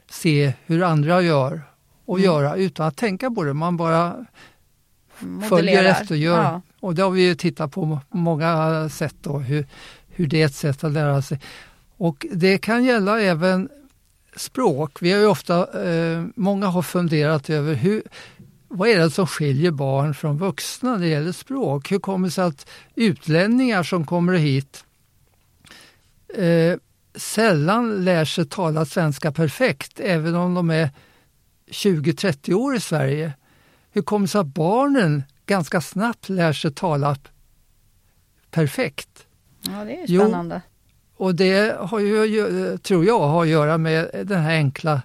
se 0.09 0.53
hur 0.65 0.83
andra 0.83 1.21
gör 1.21 1.61
och 2.05 2.17
mm. 2.17 2.25
göra 2.25 2.55
utan 2.55 2.87
att 2.87 2.97
tänka 2.97 3.31
på 3.31 3.43
det. 3.43 3.53
Man 3.53 3.77
bara 3.77 4.25
Modellerar. 5.19 5.49
följer 5.49 5.83
efter 5.83 6.15
gör. 6.15 6.43
Ja. 6.43 6.61
Och 6.81 6.95
det 6.95 7.01
har 7.01 7.11
vi 7.11 7.21
ju 7.21 7.35
tittat 7.35 7.71
på 7.71 7.99
många 8.09 8.89
sätt 8.89 9.15
då, 9.21 9.39
hur, 9.39 9.65
hur 10.07 10.27
det 10.27 10.41
är 10.41 10.45
ett 10.45 10.55
sätt 10.55 10.83
att 10.83 10.91
lära 10.91 11.21
sig. 11.21 11.39
Och 11.97 12.25
det 12.31 12.57
kan 12.57 12.83
gälla 12.83 13.21
även 13.21 13.69
språk. 14.35 15.01
Vi 15.01 15.11
har 15.11 15.19
ju 15.19 15.25
ofta, 15.25 15.83
eh, 15.89 16.25
många 16.35 16.67
har 16.67 16.81
funderat 16.81 17.49
över 17.49 17.73
hur, 17.73 18.03
vad 18.67 18.89
är 18.89 18.97
det 18.97 19.11
som 19.11 19.27
skiljer 19.27 19.71
barn 19.71 20.13
från 20.13 20.37
vuxna 20.37 20.91
när 20.91 20.99
det 20.99 21.07
gäller 21.07 21.31
språk? 21.31 21.91
Hur 21.91 21.99
kommer 21.99 22.27
det 22.27 22.31
sig 22.31 22.43
att 22.43 22.69
utlänningar 22.95 23.83
som 23.83 24.05
kommer 24.05 24.33
hit 24.33 24.85
eh, 26.35 26.77
sällan 27.15 28.05
lär 28.05 28.25
sig 28.25 28.45
tala 28.45 28.85
svenska 28.85 29.31
perfekt, 29.31 29.99
även 29.99 30.35
om 30.35 30.53
de 30.53 30.69
är 30.69 30.89
20-30 31.71 32.53
år 32.53 32.75
i 32.75 32.79
Sverige? 32.79 33.33
Hur 33.91 34.01
kommer 34.01 34.27
det 34.27 34.31
sig 34.31 34.41
att 34.41 34.47
barnen 34.47 35.23
ganska 35.45 35.81
snabbt 35.81 36.29
lär 36.29 36.53
sig 36.53 36.71
tala 36.71 37.17
perfekt? 38.51 39.25
Ja, 39.61 39.85
det 39.85 40.01
är 40.01 40.07
spännande. 40.07 40.61
Jo, 40.65 41.25
och 41.25 41.35
det 41.35 41.77
har 41.79 41.99
ju, 41.99 42.77
tror 42.77 43.05
jag 43.05 43.19
har 43.19 43.41
att 43.41 43.49
göra 43.49 43.77
med 43.77 44.09
den 44.25 44.41
här 44.41 44.51
enkla 44.51 45.01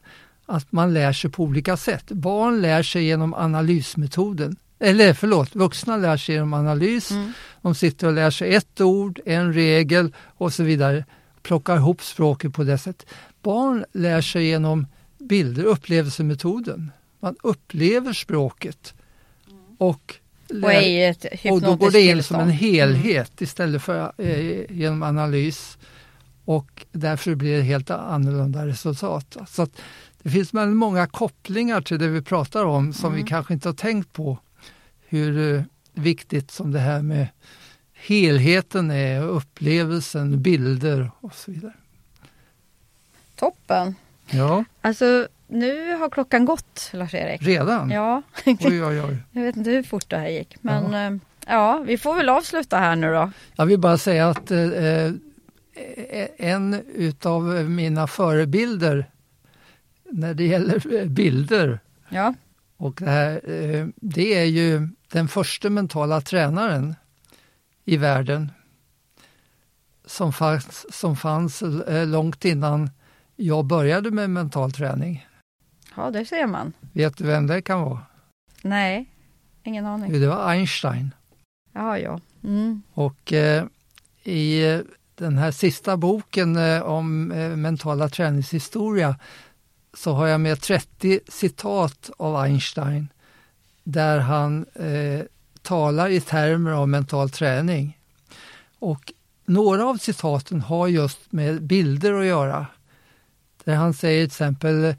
att 0.46 0.72
man 0.72 0.94
lär 0.94 1.12
sig 1.12 1.31
på 1.31 1.42
olika 1.42 1.77
sätt. 1.77 2.12
Barn 2.12 2.62
lär 2.62 2.83
sig 2.83 3.05
genom 3.05 3.35
analysmetoden. 3.35 4.57
Eller 4.79 5.14
förlåt, 5.14 5.55
vuxna 5.55 5.96
lär 5.96 6.16
sig 6.16 6.35
genom 6.35 6.55
analys. 6.55 7.11
Mm. 7.11 7.33
De 7.62 7.75
sitter 7.75 8.07
och 8.07 8.12
lär 8.12 8.31
sig 8.31 8.55
ett 8.55 8.81
ord, 8.81 9.20
en 9.25 9.53
regel 9.53 10.14
och 10.27 10.53
så 10.53 10.62
vidare. 10.62 11.05
Plockar 11.42 11.77
ihop 11.77 12.03
språket 12.03 12.55
på 12.55 12.64
det 12.64 12.79
sättet. 12.79 13.09
Barn 13.42 13.85
lär 13.92 14.20
sig 14.20 14.46
genom 14.46 14.87
bilder, 15.18 15.64
upplevelsemetoden. 15.64 16.92
Man 17.20 17.37
upplever 17.42 18.12
språket. 18.12 18.94
Och, 19.79 20.14
och, 20.64 21.53
och 21.53 21.61
då 21.61 21.77
går 21.77 21.90
det 21.90 22.01
in 22.01 22.23
som 22.23 22.40
en 22.40 22.51
helhet 22.51 23.40
istället 23.40 23.83
för 23.83 24.12
eh, 24.19 24.71
genom 24.71 25.03
analys. 25.03 25.79
Och 26.45 26.87
därför 26.92 27.35
blir 27.35 27.57
det 27.57 27.62
helt 27.62 27.90
annorlunda 27.90 28.66
resultat. 28.66 29.37
Så 29.49 29.62
att 29.62 29.81
det 30.23 30.31
finns 30.31 30.53
många 30.53 31.07
kopplingar 31.07 31.81
till 31.81 31.99
det 31.99 32.09
vi 32.09 32.23
pratar 32.23 32.64
om 32.64 32.92
som 32.92 33.07
mm. 33.07 33.25
vi 33.25 33.29
kanske 33.29 33.55
inte 33.55 33.69
har 33.69 33.75
tänkt 33.75 34.12
på. 34.12 34.38
Hur 35.09 35.55
eh, 35.55 35.62
viktigt 35.95 36.51
som 36.51 36.73
det 36.73 36.79
här 36.79 37.03
med 37.03 37.29
helheten 37.92 38.90
är, 38.90 39.23
upplevelsen, 39.23 40.42
bilder 40.42 41.11
och 41.21 41.35
så 41.35 41.51
vidare. 41.51 41.73
Toppen! 43.35 43.95
Ja. 44.31 44.64
Alltså 44.81 45.29
nu 45.46 45.94
har 45.94 46.11
klockan 46.11 46.44
gått 46.44 46.90
Lars-Erik. 46.92 47.42
Redan? 47.42 47.90
Ja. 47.90 48.22
Oj, 48.46 48.85
oj, 48.85 49.02
oj. 49.02 49.16
Jag 49.30 49.42
vet 49.42 49.56
inte 49.56 49.70
hur 49.70 49.82
fort 49.82 50.11
det 50.11 50.16
här 50.16 50.28
gick 50.28 50.56
men 50.61 50.92
ja, 50.92 51.06
eh, 51.06 51.18
ja 51.46 51.82
vi 51.87 51.98
får 51.98 52.14
väl 52.14 52.28
avsluta 52.28 52.78
här 52.78 52.96
nu 52.96 53.12
då. 53.12 53.30
Jag 53.56 53.66
vill 53.66 53.80
bara 53.80 53.98
säga 53.98 54.28
att 54.28 54.50
eh, 54.50 54.61
eh 54.61 55.12
en 56.37 56.82
utav 56.94 57.44
mina 57.70 58.06
förebilder 58.06 59.11
när 60.11 60.35
det 60.35 60.46
gäller 60.46 61.06
bilder. 61.06 61.80
Ja. 62.09 62.35
Och 62.76 62.94
det, 62.98 63.11
här, 63.11 63.50
eh, 63.50 63.87
det 63.96 64.35
är 64.35 64.44
ju 64.44 64.88
den 65.12 65.28
första 65.28 65.70
mentala 65.70 66.20
tränaren 66.20 66.94
i 67.85 67.96
världen 67.96 68.52
som 70.06 70.32
fanns, 70.32 70.94
som 70.94 71.16
fanns 71.16 71.62
eh, 71.62 72.06
långt 72.06 72.44
innan 72.44 72.90
jag 73.37 73.64
började 73.64 74.11
med 74.11 74.30
mental 74.30 74.72
träning. 74.72 75.26
Ja, 75.96 76.11
det 76.11 76.26
ser 76.26 76.46
man. 76.46 76.72
Vet 76.92 77.16
du 77.16 77.24
vem 77.24 77.46
det 77.46 77.62
kan 77.62 77.80
vara? 77.80 78.00
Nej, 78.62 79.06
ingen 79.64 79.87
aning. 79.87 80.20
Det 80.20 80.26
var 80.26 80.50
Einstein. 80.50 81.14
Ja, 81.72 81.98
ja. 81.98 82.20
Mm. 82.44 82.82
Och 82.92 83.32
eh, 83.32 83.64
i 84.22 84.72
eh, 84.72 84.80
den 85.14 85.38
här 85.38 85.50
sista 85.50 85.96
boken 85.96 86.56
eh, 86.56 86.82
om 86.82 87.32
eh, 87.32 87.56
mentala 87.56 88.09
träningshistoria 88.09 89.16
så 89.94 90.12
har 90.12 90.26
jag 90.26 90.40
med 90.40 90.61
30 90.61 91.20
citat 91.28 92.11
av 92.16 92.37
Einstein 92.37 93.09
där 93.85 94.18
han 94.18 94.66
eh, 94.74 95.24
talar 95.62 96.09
i 96.09 96.20
termer 96.20 96.70
av 96.70 96.88
mental 96.88 97.30
träning. 97.30 97.98
Och 98.78 99.12
några 99.44 99.87
av 99.87 99.96
citaten 99.96 100.61
har 100.61 100.88
just 100.88 101.32
med 101.32 101.62
bilder 101.62 102.12
att 102.12 102.26
göra. 102.26 102.66
Där 103.64 103.74
han 103.74 103.94
säger 103.94 104.20
till 104.20 104.26
exempel 104.26 104.94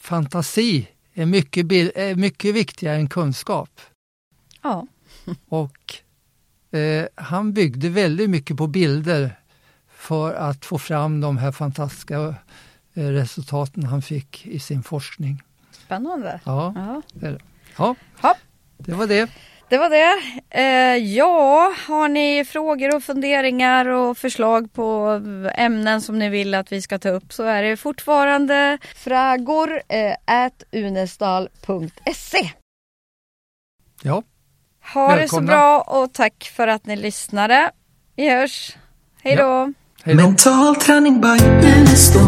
fantasi 0.00 0.88
är 1.14 1.26
mycket, 1.26 1.72
är 1.96 2.14
mycket 2.14 2.54
viktigare 2.54 2.96
än 2.96 3.08
kunskap. 3.08 3.80
Ja. 4.62 4.86
Och 5.48 5.94
eh, 6.78 7.06
han 7.14 7.52
byggde 7.52 7.88
väldigt 7.88 8.30
mycket 8.30 8.56
på 8.56 8.66
bilder 8.66 9.40
för 9.88 10.34
att 10.34 10.64
få 10.64 10.78
fram 10.78 11.20
de 11.20 11.38
här 11.38 11.52
fantastiska 11.52 12.34
eh, 12.94 13.06
resultaten 13.08 13.82
han 13.84 14.02
fick 14.02 14.46
i 14.46 14.58
sin 14.58 14.82
forskning. 14.82 15.42
Spännande. 15.84 16.40
Ja, 16.44 16.72
Ja. 16.76 17.02
ja 17.76 17.94
Ja. 18.22 18.34
det 18.78 18.92
var 18.92 19.06
det. 19.06 19.30
Det 19.70 19.78
var 19.78 19.90
det. 19.90 20.22
Eh, 20.50 20.96
ja, 20.96 21.72
har 21.88 22.08
ni 22.08 22.44
frågor 22.44 22.94
och 22.96 23.02
funderingar 23.02 23.86
och 23.86 24.18
förslag 24.18 24.72
på 24.72 25.20
ämnen 25.54 26.00
som 26.00 26.18
ni 26.18 26.28
vill 26.28 26.54
att 26.54 26.72
vi 26.72 26.82
ska 26.82 26.98
ta 26.98 27.08
upp 27.08 27.32
så 27.32 27.42
är 27.44 27.62
det 27.62 27.76
fortfarande 27.76 28.78
fragor 28.96 29.82
eh, 29.88 30.14
unestal.se. 30.72 32.50
Ja, 34.02 34.22
Ha 34.94 35.08
det 35.08 35.28
så 35.28 35.36
Välkomna. 35.36 35.52
bra 35.52 35.80
och 35.80 36.12
tack 36.12 36.52
för 36.56 36.68
att 36.68 36.86
ni 36.86 36.96
lyssnade. 36.96 37.70
Vi 38.16 38.30
hörs. 38.30 38.76
Hej 39.22 39.36
då! 39.36 39.72
hej 40.04 40.14
då. 40.14 40.22
Mental 40.22 40.76
träning 40.76 41.20
by 41.20 41.44
Unestål. 41.68 42.22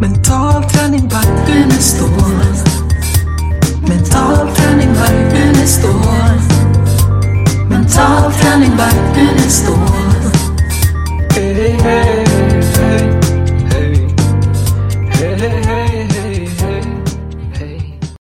Mental 0.00 0.70
träning 0.70 1.08
by 1.08 1.52
Unestål. 1.52 2.19
Står. 5.66 5.90
Unestål. 5.90 6.40
Mental 7.68 8.32
träning 8.32 8.76
by 8.76 9.20
Unestål. 9.20 9.30
Hey, 9.38 9.50
står. 9.50 10.09